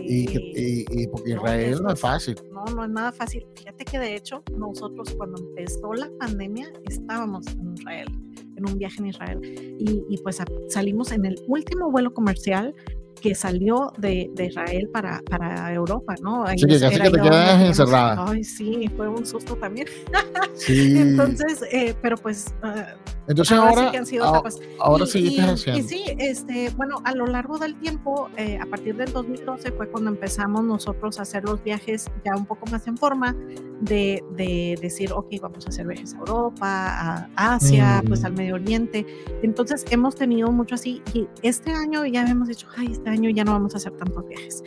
y, 0.05 0.27
sí. 0.27 0.53
y- 0.55 0.85
y 1.03 1.07
porque 1.07 1.31
No, 1.31 1.35
Israel 1.37 1.73
es- 1.73 1.81
no 1.81 1.91
es 1.91 1.99
fácil. 1.99 2.35
No, 2.53 2.63
no 2.73 2.83
es 2.85 2.89
nada 2.91 3.11
fácil. 3.11 3.45
Fíjate 3.55 3.83
que 3.83 3.99
de 3.99 4.15
hecho 4.15 4.41
nosotros 4.57 5.13
cuando 5.15 5.37
empezó 5.41 5.93
la 5.93 6.09
pandemia 6.17 6.71
estábamos 6.89 7.45
en 7.47 7.73
Israel, 7.73 8.07
en 8.55 8.69
un 8.69 8.77
viaje 8.77 8.99
en 9.01 9.07
Israel, 9.07 9.39
y, 9.79 10.05
y 10.09 10.17
pues 10.23 10.37
salimos 10.69 11.11
en 11.11 11.25
el 11.25 11.35
último 11.47 11.91
vuelo 11.91 12.13
comercial 12.13 12.73
que 13.19 13.35
salió 13.35 13.91
de, 13.97 14.29
de 14.33 14.45
Israel 14.45 14.89
para, 14.91 15.21
para 15.29 15.73
Europa, 15.73 16.15
¿no? 16.21 16.45
Ahí 16.45 16.55
Así 16.55 16.65
que 16.65 16.79
casi 16.79 16.99
que 16.99 17.09
te 17.11 17.21
quedas 17.21 17.61
encerrada. 17.61 18.25
Ay, 18.27 18.43
sí, 18.43 18.89
fue 18.95 19.07
un 19.07 19.25
susto 19.25 19.55
también. 19.55 19.87
Sí. 20.55 20.97
Entonces, 20.97 21.63
eh, 21.71 21.95
pero 22.01 22.17
pues 22.17 22.53
ah, 22.63 22.93
Entonces 23.29 23.57
ahora, 23.57 23.69
ahora, 23.69 23.85
sí 23.85 23.91
que 23.91 23.97
han 23.99 24.05
sido 24.05 24.25
a- 24.25 24.29
etapas. 24.29 24.59
ahora 24.79 25.05
Y- 25.13 25.17
y- 25.19 25.39
haciendo. 25.39 25.79
Y 25.79 25.83
sí, 25.83 26.03
este, 26.17 26.69
bueno, 26.71 26.97
a 27.05 27.13
lo 27.15 27.25
largo 27.27 27.57
del 27.57 27.75
tiempo, 27.79 28.27
eh, 28.35 28.57
a 28.61 28.65
partir 28.65 28.95
del 28.97 29.11
2012 29.13 29.71
fue 29.71 29.87
cuando 29.87 30.09
empezamos 30.09 30.63
nosotros 30.63 31.19
a 31.19 31.21
hacer 31.21 31.43
los 31.45 31.63
viajes 31.63 32.07
ya 32.25 32.35
un 32.35 32.45
poco 32.45 32.65
más 32.71 32.85
en 32.87 32.97
forma 32.97 33.35
de, 33.81 34.21
de 34.35 34.77
decir, 34.81 35.13
ok, 35.13 35.27
vamos 35.41 35.65
a 35.65 35.69
hacer 35.69 35.87
viajes 35.87 36.13
a 36.15 36.17
Europa, 36.17 37.27
a 37.35 37.53
Asia, 37.55 38.03
pues 38.07 38.21
Mm. 38.21 38.25
al 38.25 38.33
Medio 38.33 38.55
Oriente. 38.55 39.05
Entonces 39.43 39.85
hemos 39.91 40.15
tenido 40.15 40.51
mucho 40.51 40.75
así 40.75 41.01
y 41.13 41.27
este 41.43 41.71
año 41.71 42.05
ya 42.05 42.23
hemos 42.23 42.47
dicho, 42.49 42.67
ay, 42.75 42.87
este 42.91 43.09
año 43.09 43.29
ya 43.29 43.43
no 43.45 43.51
vamos 43.53 43.73
a 43.75 43.77
hacer 43.77 43.93
tantos 43.93 44.27
viajes. 44.27 44.63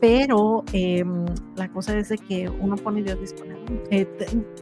Pero 0.00 0.64
em, 0.72 1.26
la 1.56 1.70
cosa 1.70 1.96
es 1.98 2.08
de 2.08 2.16
que 2.16 2.48
uno 2.48 2.76
pone 2.76 3.02
Dios 3.02 3.20
disponible. 3.20 3.60
Eh, 3.90 4.08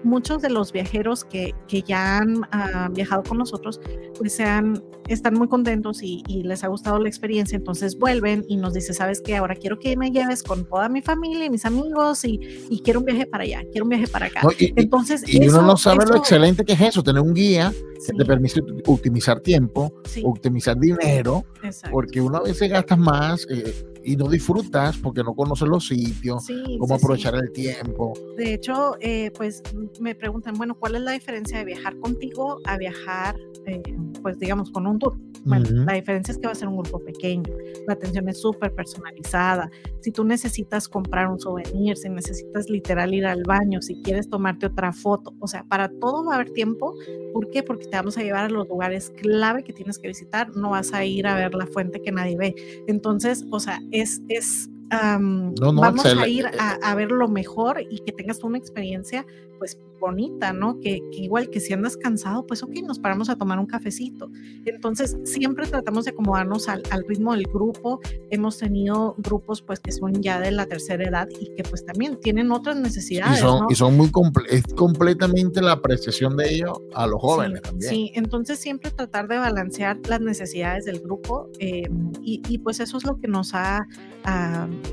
muchos 0.03 0.42
de 0.42 0.51
los 0.51 0.72
viajeros 0.72 1.24
que, 1.24 1.55
que 1.68 1.83
ya 1.83 2.18
han 2.18 2.42
ah, 2.51 2.88
viajado 2.92 3.22
con 3.22 3.38
nosotros, 3.38 3.81
pues 4.18 4.35
sean, 4.35 4.83
están 5.07 5.35
muy 5.35 5.48
contentos 5.48 6.03
y, 6.03 6.24
les 6.42 6.64
ha 6.64 6.68
gustado 6.68 6.98
la 6.98 7.09
experiencia, 7.09 7.57
entonces 7.57 7.98
vuelven 7.98 8.44
y 8.48 8.57
nos 8.57 8.72
dicen, 8.72 8.94
sabes 8.94 9.20
que 9.20 9.37
ahora 9.37 9.55
quiero 9.55 9.79
que 9.79 9.96
me 9.96 10.11
lleves 10.11 10.42
con 10.42 10.66
toda 10.66 10.88
mi 10.88 11.03
familia 11.03 11.44
y 11.44 11.51
mis 11.51 11.64
amigos 11.64 12.24
y, 12.24 12.38
y 12.70 12.81
quiero 12.83 13.01
un 13.01 13.07
viaje 13.07 13.27
para 13.27 13.44
allá, 13.44 13.62
quiero 13.70 13.85
un 13.85 13.90
viaje 13.90 14.07
para 14.07 14.27
acá. 14.27 14.40
y, 14.59 14.72
entonces, 14.77 15.22
y 15.27 15.46
uno 15.48 15.62
no 15.62 15.77
sabe 15.77 16.05
lo 16.07 16.16
excelente 16.16 16.64
que 16.64 16.72
es 16.72 16.81
eso, 16.81 17.03
tener 17.03 17.22
un 17.22 17.35
guía 17.35 17.72
que 18.07 18.12
te 18.12 18.24
permite 18.24 18.61
optimizar 18.87 19.40
tiempo, 19.40 19.92
optimizar 20.24 20.79
dinero, 20.79 21.44
porque 21.90 22.20
una 22.20 22.40
vez 22.40 22.59
gastas 22.61 22.98
más. 22.98 23.46
Eh, 23.51 23.74
y 24.09 24.16
no 24.16 24.27
disfrutas 24.27 24.97
porque 24.97 25.23
no 25.23 25.35
conoces 25.35 25.68
los 25.68 25.87
sitios, 25.87 26.47
cómo 26.79 26.94
aprovechar 26.94 27.35
el 27.35 27.53
tiempo. 27.53 28.14
De 28.38 28.55
hecho, 28.55 28.97
eh, 29.01 29.31
pues 29.37 29.62
me 30.01 30.14
preguntan, 30.14 30.55
bueno, 30.55 30.75
¿cuál 30.79 30.94
es 30.94 31.03
la 31.03 31.12
diferencia 31.12 31.59
de 31.59 31.66
viajar 31.66 31.99
contigo 31.99 32.59
a 32.64 32.79
viajar, 32.79 33.37
eh, 33.68 33.83
pues 34.22 34.38
digamos, 34.38 34.70
con 34.70 34.87
un 34.87 34.98
tour? 34.98 35.16
Bueno, 35.44 35.66
la 35.70 35.94
diferencia 35.94 36.33
es 36.33 36.38
que 36.38 36.46
va 36.46 36.52
a 36.52 36.57
ser 36.57 36.68
un 36.68 36.76
grupo 36.78 36.98
pequeño, 37.00 37.54
la 37.87 37.94
atención 37.94 38.28
es 38.28 38.40
súper 38.40 38.74
personalizada. 38.74 39.70
Si 40.00 40.11
tú 40.11 40.24
necesitas 40.24 40.88
comprar 40.88 41.28
un 41.28 41.38
souvenir, 41.38 41.96
si 41.96 42.09
necesitas 42.09 42.68
literal 42.68 43.14
ir 43.14 43.24
al 43.24 43.42
baño, 43.44 43.81
si 43.81 44.02
quieres 44.02 44.28
tomarte 44.28 44.66
otra 44.66 44.92
foto, 44.92 45.35
o 45.40 45.46
sea, 45.46 45.64
para 45.64 45.88
todo 45.88 46.24
va 46.24 46.33
a 46.33 46.35
haber 46.37 46.50
tiempo. 46.50 46.94
¿Por 47.33 47.50
qué? 47.50 47.62
Porque 47.62 47.87
te 47.87 47.96
vamos 47.96 48.18
a 48.18 48.22
llevar 48.22 48.44
a 48.44 48.48
los 48.48 48.68
lugares 48.68 49.11
clave 49.11 49.62
que 49.62 49.72
tienes 49.72 49.98
que 49.98 50.09
visitar, 50.09 50.54
no 50.57 50.70
vas 50.70 50.92
a 50.92 51.04
ir 51.04 51.26
a 51.26 51.35
ver 51.35 51.54
la 51.54 51.66
fuente 51.66 52.02
que 52.02 52.12
nadie 52.12 52.37
ve. 52.37 52.54
Entonces, 52.87 53.44
o 53.50 53.61
sea, 53.61 53.81
es, 53.92 54.20
es 54.28 54.68
vamos 54.90 56.04
a 56.07 56.28
ir 56.28 56.46
a, 56.59 56.94
ver 56.94 57.11
lo 57.11 57.28
mejor 57.28 57.81
y 57.90 57.98
que 58.00 58.12
tengas 58.12 58.42
una 58.42 58.59
experiencia 58.59 59.26
pues 59.59 59.79
bonita, 59.99 60.53
¿no? 60.53 60.79
Que, 60.81 61.01
igual 61.12 61.51
que 61.51 61.61
si 61.61 61.73
andas 61.73 61.97
cansado, 61.97 62.47
pues 62.47 62.62
ok, 62.62 62.71
nos 62.87 62.99
paramos 62.99 63.29
a 63.29 63.37
tomar 63.37 63.59
un 63.59 63.66
cafecito. 63.66 64.31
Entonces, 64.64 65.16
siempre 65.25 65.66
tratamos 65.66 66.05
de 66.05 66.12
acomodarnos 66.12 66.68
al, 66.68 66.83
ritmo 67.09 67.35
del 67.35 67.44
grupo. 67.44 68.01
Hemos 68.31 68.59
tenido 68.59 69.14
grupos 69.18 69.62
pues 69.62 69.81
que 69.81 69.92
son 69.92 70.23
ya 70.23 70.40
de 70.40 70.51
la 70.53 70.66
tercera 70.66 71.05
edad 71.05 71.29
y 71.40 71.55
que 71.55 71.62
pues 71.62 71.85
también 71.85 72.18
tienen 72.21 72.51
otras 72.53 72.77
necesidades. 72.77 73.38
Y 73.38 73.40
son, 73.40 73.66
y 73.71 73.75
son 73.75 73.97
muy 73.97 74.11
es 74.49 74.62
completamente 74.75 75.61
la 75.62 75.73
apreciación 75.73 76.37
de 76.37 76.55
ellos 76.55 76.79
a 76.94 77.07
los 77.07 77.21
jóvenes 77.21 77.62
también. 77.62 77.90
Sí, 77.90 78.12
entonces 78.14 78.59
siempre 78.59 78.90
tratar 78.90 79.29
de 79.29 79.38
balancear 79.38 79.99
las 80.09 80.21
necesidades 80.21 80.85
del 80.85 81.01
grupo 81.01 81.49
em, 81.59 82.12
y, 82.23 82.59
pues 82.59 82.81
eso 82.81 82.99
es 82.99 83.05
lo 83.05 83.18
que 83.18 83.29
nos 83.29 83.55
ha, 83.55 83.87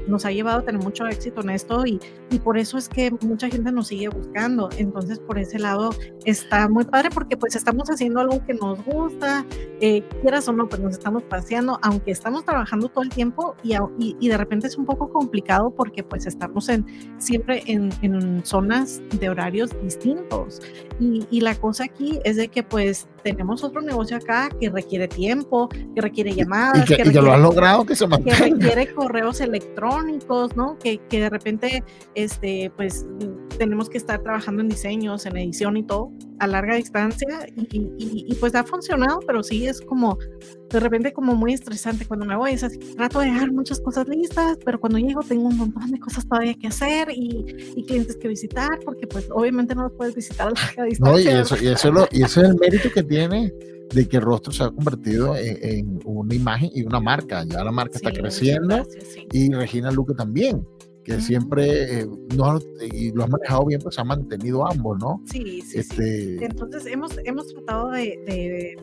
nos 0.08 0.26
ha 0.26 0.32
llevado 0.32 0.60
a 0.60 0.62
tener 0.64 0.82
mucho 0.82 1.08
éxito 1.08 1.42
en 1.42 1.50
esto 1.50 1.86
y, 1.86 2.00
y 2.30 2.40
por 2.40 2.58
eso 2.58 2.78
es 2.78 2.88
que 2.88 3.12
mucha 3.22 3.50
gente 3.50 3.72
nos 3.72 3.88
sigue 3.88 4.10
buscando 4.10 4.55
entonces, 4.78 5.20
por 5.20 5.38
ese 5.38 5.60
lado 5.60 5.92
está 6.26 6.68
muy 6.68 6.86
padre 6.86 7.10
porque 7.14 7.38
pues 7.38 7.56
estamos 7.56 7.90
haciendo 7.90 8.20
algo 8.20 8.44
que 8.46 8.54
nos 8.54 8.84
gusta, 8.86 9.46
eh, 9.82 10.04
quieras 10.22 10.48
o 10.48 10.54
no, 10.54 10.68
pues 10.68 10.82
nos 10.82 10.94
estamos 10.94 11.24
paseando, 11.24 11.80
aunque 11.82 12.12
estamos 12.12 12.46
trabajando 12.46 12.90
todo 12.90 13.04
el 13.04 13.10
tiempo 13.10 13.56
y, 13.64 13.76
y, 14.00 14.28
de 14.28 14.38
repente 14.38 14.68
es 14.68 14.78
un 14.78 14.86
poco 14.86 15.12
complicado 15.12 15.72
porque 15.72 16.04
pues 16.04 16.26
estamos 16.26 16.70
en, 16.70 16.86
siempre 17.20 17.64
en, 17.68 17.90
en 18.02 18.46
zonas 18.46 19.02
de 19.20 19.30
horarios 19.30 19.70
distintos. 19.82 20.62
Y, 21.00 21.28
y, 21.30 21.42
la 21.42 21.56
cosa 21.56 21.86
aquí 21.86 22.20
es 22.24 22.38
de 22.38 22.48
que 22.48 22.64
pues 22.64 23.08
tenemos 23.26 23.64
otro 23.64 23.82
negocio 23.82 24.18
acá 24.18 24.50
que 24.60 24.70
requiere 24.70 25.08
tiempo, 25.08 25.68
que 25.68 26.00
requiere 26.00 26.36
llamadas, 26.36 26.86
que, 26.86 26.98
requiere, 26.98 27.22
lo 27.22 27.38
logrado 27.38 27.84
que 27.84 27.96
se 27.96 28.06
mantenga. 28.06 28.38
Que 28.38 28.44
requiere 28.52 28.94
correos 28.94 29.42
electrónicos, 29.42 30.56
¿no? 30.56 30.78
Que, 30.78 31.00
que 31.10 31.22
de 31.22 31.30
repente, 31.32 31.84
este, 32.14 32.72
pues 32.76 33.08
tenemos 33.58 33.90
que 33.90 33.98
estar 33.98 34.22
trabajando 34.22 34.62
en 34.62 34.70
diseños, 34.70 35.26
en 35.26 35.38
edición 35.38 35.76
y 35.78 35.84
todo 35.84 36.12
a 36.40 36.48
larga 36.48 36.76
distancia 36.76 37.48
y, 37.56 37.92
y, 37.98 38.36
pues 38.36 38.56
ha 38.56 38.64
funcionado, 38.64 39.20
pero 39.26 39.44
sí 39.44 39.68
es 39.68 39.82
como 39.82 40.18
de 40.70 40.80
repente 40.80 41.14
como 41.14 41.36
muy 41.36 41.54
estresante 41.54 42.06
cuando 42.06 42.26
me 42.26 42.36
voy, 42.36 42.52
es 42.52 42.64
así, 42.64 42.78
trato 42.78 43.20
de 43.20 43.28
dejar 43.28 43.52
muchas 43.52 43.80
cosas 43.80 44.08
listas, 44.08 44.58
pero 44.66 44.80
cuando 44.80 45.00
llego 45.00 45.22
tengo 45.22 45.48
un 45.48 45.58
montón 45.58 45.92
de 45.92 46.00
cosas 46.00 46.28
todavía 46.28 46.56
que 46.56 46.68
hacer 46.68 47.10
y, 47.12 47.46
y 47.76 47.86
clientes 47.86 48.18
que 48.18 48.28
visitar, 48.28 48.80
porque 48.84 49.08
pues 49.08 49.28
obviamente 49.32 49.76
no 49.76 49.84
los 49.84 49.94
puedes 49.94 50.16
visitar 50.16 50.48
a 50.48 50.52
larga 50.52 50.84
distancia. 50.84 51.32
No, 51.32 51.38
y, 51.38 51.42
eso, 51.42 51.56
y, 51.62 51.68
eso 51.68 51.92
lo, 51.92 52.08
y 52.12 52.24
ese 52.24 52.42
es 52.42 52.50
el 52.50 52.56
mérito 52.56 52.92
que 52.92 53.04
tiene 53.04 53.54
de 53.94 54.08
que 54.08 54.18
el 54.18 54.24
rostro 54.24 54.52
se 54.52 54.64
ha 54.64 54.72
convertido 54.72 55.36
en, 55.38 56.00
una 56.06 56.34
imagen 56.34 56.72
y 56.74 56.84
una 56.84 57.00
marca, 57.00 57.44
ya 57.46 57.64
la 57.64 57.72
marca 57.72 57.98
está 57.98 58.12
creciendo 58.12 58.86
y 59.32 59.54
Regina 59.54 59.92
Luque 59.92 60.14
también 60.14 60.66
que 61.06 61.22
siempre 61.22 62.02
eh, 62.02 62.08
no, 62.36 62.60
y 62.92 63.12
lo 63.12 63.24
has 63.24 63.30
manejado 63.30 63.66
bien, 63.66 63.80
pues 63.80 63.98
ha 64.00 64.04
mantenido 64.04 64.68
ambos, 64.68 64.98
¿no? 65.00 65.22
Sí, 65.32 65.62
sí, 65.62 65.78
este... 65.78 66.44
Entonces 66.44 66.88
hemos, 66.88 67.12
hemos 67.24 67.48
tratado 67.54 67.92
de, 67.92 68.20
de, 68.26 68.76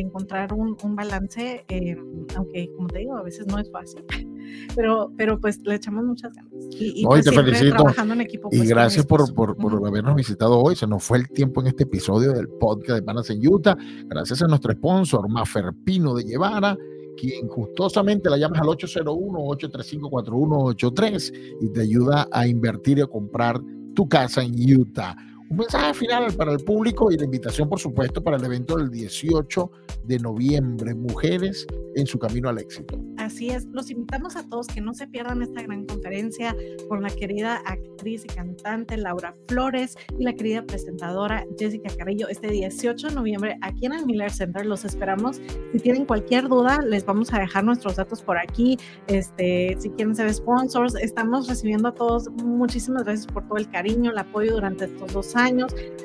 encontrar 0.00 0.52
un, 0.52 0.76
un 0.82 0.96
balance, 0.96 1.64
eh, 1.68 1.96
aunque 2.34 2.68
como 2.74 2.88
te 2.88 3.00
digo, 3.00 3.16
a 3.16 3.22
veces 3.22 3.46
no 3.46 3.58
es 3.58 3.70
fácil, 3.70 4.04
pero, 4.74 5.12
pero 5.16 5.38
pues 5.38 5.60
le 5.64 5.74
echamos 5.76 6.04
muchas 6.04 6.32
ganas. 6.32 6.50
Y, 6.70 7.02
y 7.02 7.04
pues, 7.04 7.24
te 7.24 7.30
felicito. 7.30 7.76
Trabajando 7.76 8.14
en 8.14 8.22
equipo, 8.22 8.48
y 8.50 8.56
pues, 8.56 8.68
gracias 8.68 9.06
por, 9.06 9.32
por, 9.34 9.54
por 9.56 9.86
habernos 9.86 10.16
visitado 10.16 10.58
hoy. 10.58 10.74
Se 10.74 10.86
nos 10.86 11.04
fue 11.04 11.18
el 11.18 11.28
tiempo 11.28 11.60
en 11.60 11.68
este 11.68 11.84
episodio 11.84 12.32
del 12.32 12.48
podcast 12.48 13.00
de 13.00 13.02
Panas 13.02 13.30
en 13.30 13.46
Utah. 13.46 13.76
Gracias 14.06 14.42
a 14.42 14.48
nuestro 14.48 14.72
sponsor, 14.72 15.28
Maferpino 15.28 16.14
de 16.14 16.24
Llevara 16.24 16.76
quien 17.16 17.46
gustosamente 17.46 18.28
la 18.30 18.36
llamas 18.36 18.60
al 18.60 18.68
801-835-4183 18.68 21.32
y 21.60 21.72
te 21.72 21.82
ayuda 21.82 22.28
a 22.30 22.46
invertir 22.46 22.98
y 22.98 23.00
a 23.02 23.06
comprar 23.06 23.60
tu 23.94 24.08
casa 24.08 24.42
en 24.42 24.54
Utah. 24.80 25.16
Un 25.54 25.58
mensaje 25.58 25.94
final 25.94 26.32
para 26.32 26.50
el 26.50 26.58
público 26.64 27.12
y 27.12 27.16
la 27.16 27.26
invitación, 27.26 27.68
por 27.68 27.78
supuesto, 27.78 28.20
para 28.20 28.38
el 28.38 28.44
evento 28.44 28.76
del 28.76 28.90
18 28.90 29.70
de 30.02 30.18
noviembre, 30.18 30.96
Mujeres 30.96 31.64
en 31.94 32.08
su 32.08 32.18
camino 32.18 32.48
al 32.48 32.58
éxito. 32.58 32.98
Así 33.18 33.50
es, 33.50 33.64
los 33.66 33.88
invitamos 33.88 34.34
a 34.34 34.42
todos 34.48 34.66
que 34.66 34.80
no 34.80 34.94
se 34.94 35.06
pierdan 35.06 35.42
esta 35.42 35.62
gran 35.62 35.86
conferencia 35.86 36.56
con 36.88 37.02
la 37.02 37.08
querida 37.08 37.62
actriz 37.66 38.24
y 38.24 38.34
cantante 38.34 38.96
Laura 38.96 39.36
Flores 39.46 39.94
y 40.18 40.24
la 40.24 40.32
querida 40.32 40.62
presentadora 40.66 41.46
Jessica 41.56 41.88
Carrillo 41.96 42.26
este 42.28 42.48
18 42.48 43.10
de 43.10 43.14
noviembre 43.14 43.56
aquí 43.62 43.86
en 43.86 43.92
el 43.92 44.06
Miller 44.06 44.32
Center. 44.32 44.66
Los 44.66 44.84
esperamos. 44.84 45.40
Si 45.72 45.78
tienen 45.78 46.04
cualquier 46.04 46.48
duda, 46.48 46.80
les 46.82 47.06
vamos 47.06 47.32
a 47.32 47.38
dejar 47.38 47.62
nuestros 47.62 47.94
datos 47.94 48.22
por 48.22 48.38
aquí. 48.38 48.76
Este, 49.06 49.76
si 49.78 49.88
quieren 49.90 50.16
ser 50.16 50.34
sponsors, 50.34 50.96
estamos 50.96 51.48
recibiendo 51.48 51.88
a 51.88 51.94
todos. 51.94 52.28
Muchísimas 52.42 53.04
gracias 53.04 53.28
por 53.28 53.46
todo 53.46 53.58
el 53.58 53.70
cariño, 53.70 54.10
el 54.10 54.18
apoyo 54.18 54.54
durante 54.54 54.86
estos 54.86 55.12
dos 55.12 55.36
años. 55.36 55.43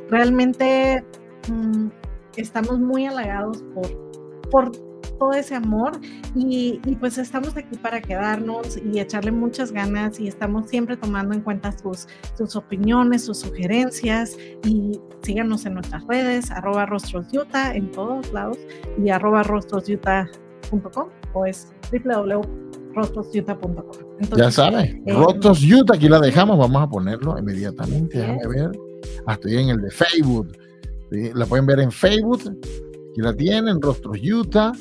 Realmente 0.10 1.04
mm, 1.50 1.88
estamos 2.36 2.80
muy 2.80 3.06
halagados 3.06 3.64
por, 3.74 4.50
por 4.50 4.72
todo 5.20 5.34
ese 5.34 5.54
amor 5.54 6.00
y, 6.34 6.80
pues 7.00 7.18
estamos 7.18 7.56
aquí 7.58 7.78
para 7.78 8.02
quedarnos 8.02 8.78
y 8.78 9.00
echarle 9.00 9.32
muchas 9.32 9.72
ganas 9.72 10.20
y 10.20 10.28
estamos 10.28 10.70
siempre 10.70 10.98
tomando 10.98 11.36
en 11.36 11.42
cuenta 11.42 11.72
sus, 11.78 12.08
sus 12.36 12.56
opiniones, 12.56 13.26
sus 13.26 13.40
sugerencias 13.40 14.38
y 14.66 15.00
síganos 15.22 15.66
en 15.66 15.76
nuestras 15.76 16.08
redes, 16.08 16.50
arroba 16.50 16.86
rostrosutah 16.86 17.76
en 17.76 17.92
todos 17.92 18.32
lados 18.32 18.58
y 18.98 19.10
arroba 19.10 19.44
rostrosutah.com 19.44 21.10
o 21.34 21.46
es 21.46 21.68
www.rostrosutah.com. 21.92 23.86
Ya 24.36 24.52
saben, 24.52 25.04
eh, 25.06 25.14
Rostros 25.14 25.64
aquí 25.94 26.10
la 26.10 26.20
dejamos, 26.20 26.58
vamos 26.58 26.82
a 26.82 26.88
ponerlo 26.88 27.38
inmediatamente, 27.38 28.18
déjame 28.18 28.48
ver. 28.48 28.72
Ah, 29.26 29.34
estoy 29.34 29.58
en 29.58 29.70
el 29.70 29.82
de 29.82 29.92
Facebook. 29.92 30.48
La 31.12 31.46
pueden 31.46 31.66
ver 31.66 31.80
en 31.80 31.92
Facebook. 31.92 32.42
Aquí 33.12 33.22
la 33.22 33.36
tienen, 33.36 33.82
Rostros 33.82 34.20
Utah 34.22 34.74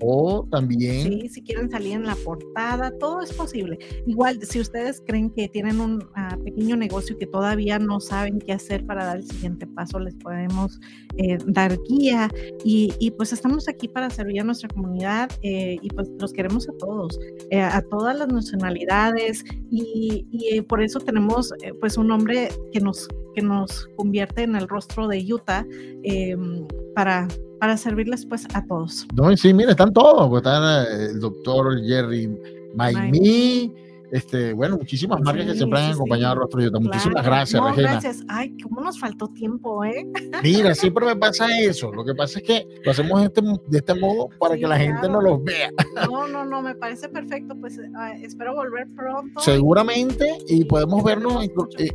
o 0.00 0.46
también... 0.50 1.04
Sí, 1.04 1.28
si 1.28 1.42
quieren 1.42 1.70
salir 1.70 1.94
en 1.94 2.04
la 2.04 2.16
portada, 2.16 2.90
todo 2.98 3.22
es 3.22 3.32
posible. 3.32 3.78
Igual, 4.06 4.40
si 4.42 4.60
ustedes 4.60 5.02
creen 5.06 5.30
que 5.30 5.48
tienen 5.48 5.80
un 5.80 6.04
ah, 6.14 6.36
pequeño 6.44 6.76
negocio 6.76 7.16
que 7.18 7.26
todavía 7.26 7.78
no 7.78 8.00
saben 8.00 8.38
qué 8.38 8.52
hacer 8.52 8.84
para 8.84 9.04
dar 9.04 9.18
el 9.18 9.26
siguiente 9.26 9.66
paso, 9.66 9.98
les 9.98 10.14
podemos 10.16 10.80
eh, 11.16 11.38
dar 11.46 11.76
guía 11.88 12.30
y, 12.64 12.92
y, 12.98 13.10
pues 13.12 13.32
estamos 13.32 13.68
aquí 13.68 13.88
para 13.88 14.10
servir 14.10 14.40
a 14.40 14.44
nuestra 14.44 14.68
comunidad 14.68 15.30
eh, 15.42 15.78
y 15.80 15.88
pues 15.90 16.08
los 16.18 16.32
queremos 16.32 16.68
a 16.68 16.72
todos, 16.78 17.18
eh, 17.50 17.60
a 17.60 17.80
todas 17.82 18.18
las 18.18 18.28
nacionalidades 18.28 19.44
y, 19.70 20.26
y 20.30 20.60
por 20.62 20.82
eso 20.82 21.00
tenemos 21.00 21.52
pues 21.80 21.96
un 21.96 22.08
nombre 22.08 22.48
que 22.72 22.80
nos, 22.80 23.08
que 23.36 23.42
nos 23.42 23.88
convierte 23.96 24.42
en 24.42 24.56
el 24.56 24.66
rostro 24.66 25.06
de 25.06 25.24
Utah 25.32 25.64
em, 26.02 26.66
para 26.94 27.28
para 27.58 27.76
servirles 27.76 28.26
pues 28.26 28.46
a 28.54 28.64
todos. 28.66 29.06
No, 29.14 29.34
sí, 29.36 29.54
mire, 29.54 29.70
están 29.70 29.92
todos, 29.92 30.28
pues, 30.28 30.40
están 30.40 30.86
eh, 30.86 31.06
el 31.12 31.20
doctor 31.20 31.78
Jerry 31.84 32.38
Maimí, 32.74 33.72
Este, 34.10 34.52
bueno, 34.52 34.76
muchísimas 34.76 35.20
marcas 35.20 35.46
que 35.46 35.54
siempre 35.54 35.80
han 35.80 35.92
acompañado 35.92 36.32
a 36.32 36.34
Rostro 36.36 36.62
Utah. 36.62 36.78
Muchísimas 36.78 37.24
gracias, 37.24 37.60
no, 37.60 37.68
Regina. 37.68 37.90
Gracias. 37.92 38.24
Ay, 38.28 38.56
cómo 38.62 38.80
nos 38.80 38.98
faltó 38.98 39.28
tiempo, 39.28 39.84
¿eh? 39.84 40.06
Mira, 40.42 40.74
siempre 40.74 41.06
me 41.06 41.16
pasa 41.16 41.46
eso. 41.58 41.92
Lo 41.92 42.04
que 42.04 42.14
pasa 42.14 42.38
es 42.38 42.44
que 42.44 42.66
lo 42.84 42.90
hacemos 42.92 43.20
de 43.20 43.26
este, 43.26 43.42
de 43.42 43.78
este 43.78 43.94
modo 43.94 44.28
para 44.38 44.54
Sí, 44.54 44.60
que 44.60 44.66
la 44.68 44.78
gente 44.78 45.08
no 45.08 45.20
los 45.20 45.42
vea. 45.42 45.70
No, 46.08 46.28
no, 46.28 46.44
no, 46.44 46.62
me 46.62 46.74
parece 46.74 47.08
perfecto. 47.08 47.54
Pues 47.60 47.78
eh, 47.78 47.90
espero 48.22 48.54
volver 48.54 48.86
pronto. 48.94 49.40
Seguramente, 49.40 50.38
y 50.48 50.64
podemos 50.64 51.02
vernos, 51.02 51.44
eh, 51.78 51.90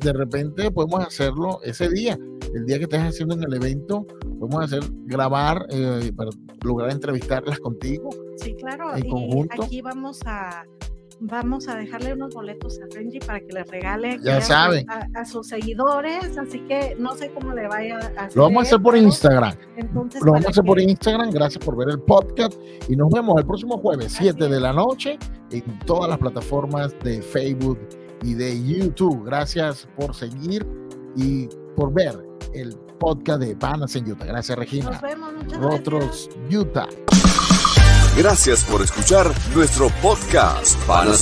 de 0.00 0.12
repente 0.12 0.70
podemos 0.70 1.04
hacerlo 1.04 1.60
ese 1.64 1.88
día, 1.88 2.18
el 2.54 2.66
día 2.66 2.78
que 2.78 2.84
estés 2.84 3.00
haciendo 3.00 3.34
en 3.34 3.44
el 3.44 3.54
evento, 3.54 4.06
podemos 4.38 4.64
hacer, 4.64 4.82
grabar 5.06 5.66
eh, 5.70 6.12
para 6.14 6.30
lograr 6.62 6.90
entrevistarlas 6.90 7.58
contigo. 7.58 8.10
Sí, 8.36 8.54
claro. 8.54 8.94
en 8.94 9.06
y 9.06 9.10
conjunto. 9.10 9.64
aquí 9.64 9.82
vamos 9.82 10.20
a 10.26 10.64
vamos 11.20 11.68
a 11.68 11.74
dejarle 11.76 12.14
unos 12.14 12.34
boletos 12.34 12.78
a 12.80 12.94
Renji 12.94 13.18
para 13.20 13.40
que 13.40 13.52
les 13.52 13.66
regale 13.68 14.18
Ya 14.22 14.36
a, 14.38 14.40
saben. 14.40 14.88
a- 14.88 15.06
a 15.14 15.24
sus 15.24 15.48
seguidores, 15.48 16.36
así 16.38 16.60
que 16.60 16.96
no 16.98 17.14
sé 17.16 17.30
cómo 17.32 17.52
le 17.52 17.66
vaya 17.66 17.96
a 17.96 17.98
hacer. 18.24 18.36
Lo 18.36 18.44
vamos 18.44 18.64
a 18.64 18.66
hacer 18.66 18.80
por 18.80 18.96
Instagram. 18.96 19.54
Entonces, 19.76 20.22
Lo 20.22 20.32
vamos 20.32 20.46
a 20.46 20.50
hacer 20.50 20.64
por 20.64 20.76
que- 20.78 20.84
Instagram. 20.84 21.30
Gracias 21.30 21.64
por 21.64 21.76
ver 21.76 21.88
el 21.90 22.00
podcast. 22.00 22.54
Y 22.88 22.96
nos 22.96 23.10
vemos 23.10 23.36
el 23.38 23.46
próximo 23.46 23.78
jueves, 23.78 24.12
7 24.16 24.48
de 24.48 24.60
la 24.60 24.72
noche, 24.72 25.18
en 25.50 25.78
todas 25.80 26.08
las 26.08 26.18
plataformas 26.18 26.94
de 27.02 27.20
Facebook 27.22 27.78
y 28.22 28.34
de 28.34 28.62
YouTube. 28.62 29.24
Gracias 29.24 29.88
por 29.96 30.14
seguir 30.14 30.66
y 31.16 31.48
por 31.76 31.92
ver 31.92 32.14
el 32.54 32.76
podcast 32.98 33.40
de 33.40 33.54
Panas 33.56 33.94
en 33.96 34.10
Utah. 34.10 34.24
Gracias, 34.26 34.56
Nos 34.56 34.66
Regina. 34.66 35.00
vemos, 35.02 35.32
muchas 35.32 35.58
gracias. 35.58 35.60
Rostros 35.62 36.30
Utah. 36.52 36.88
Gracias 38.18 38.64
por 38.64 38.82
escuchar 38.82 39.32
nuestro 39.54 39.90
podcast 40.02 40.76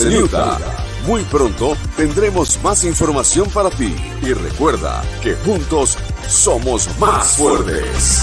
Utah. 0.07 0.59
Muy 1.07 1.23
pronto 1.25 1.77
tendremos 1.95 2.59
más 2.63 2.85
información 2.85 3.51
para 3.51 3.69
ti 3.69 3.95
y 4.23 4.33
recuerda 4.33 5.05
que 5.23 5.35
juntos 5.35 5.99
somos 6.27 6.89
más 6.99 7.37
fuertes. 7.37 8.23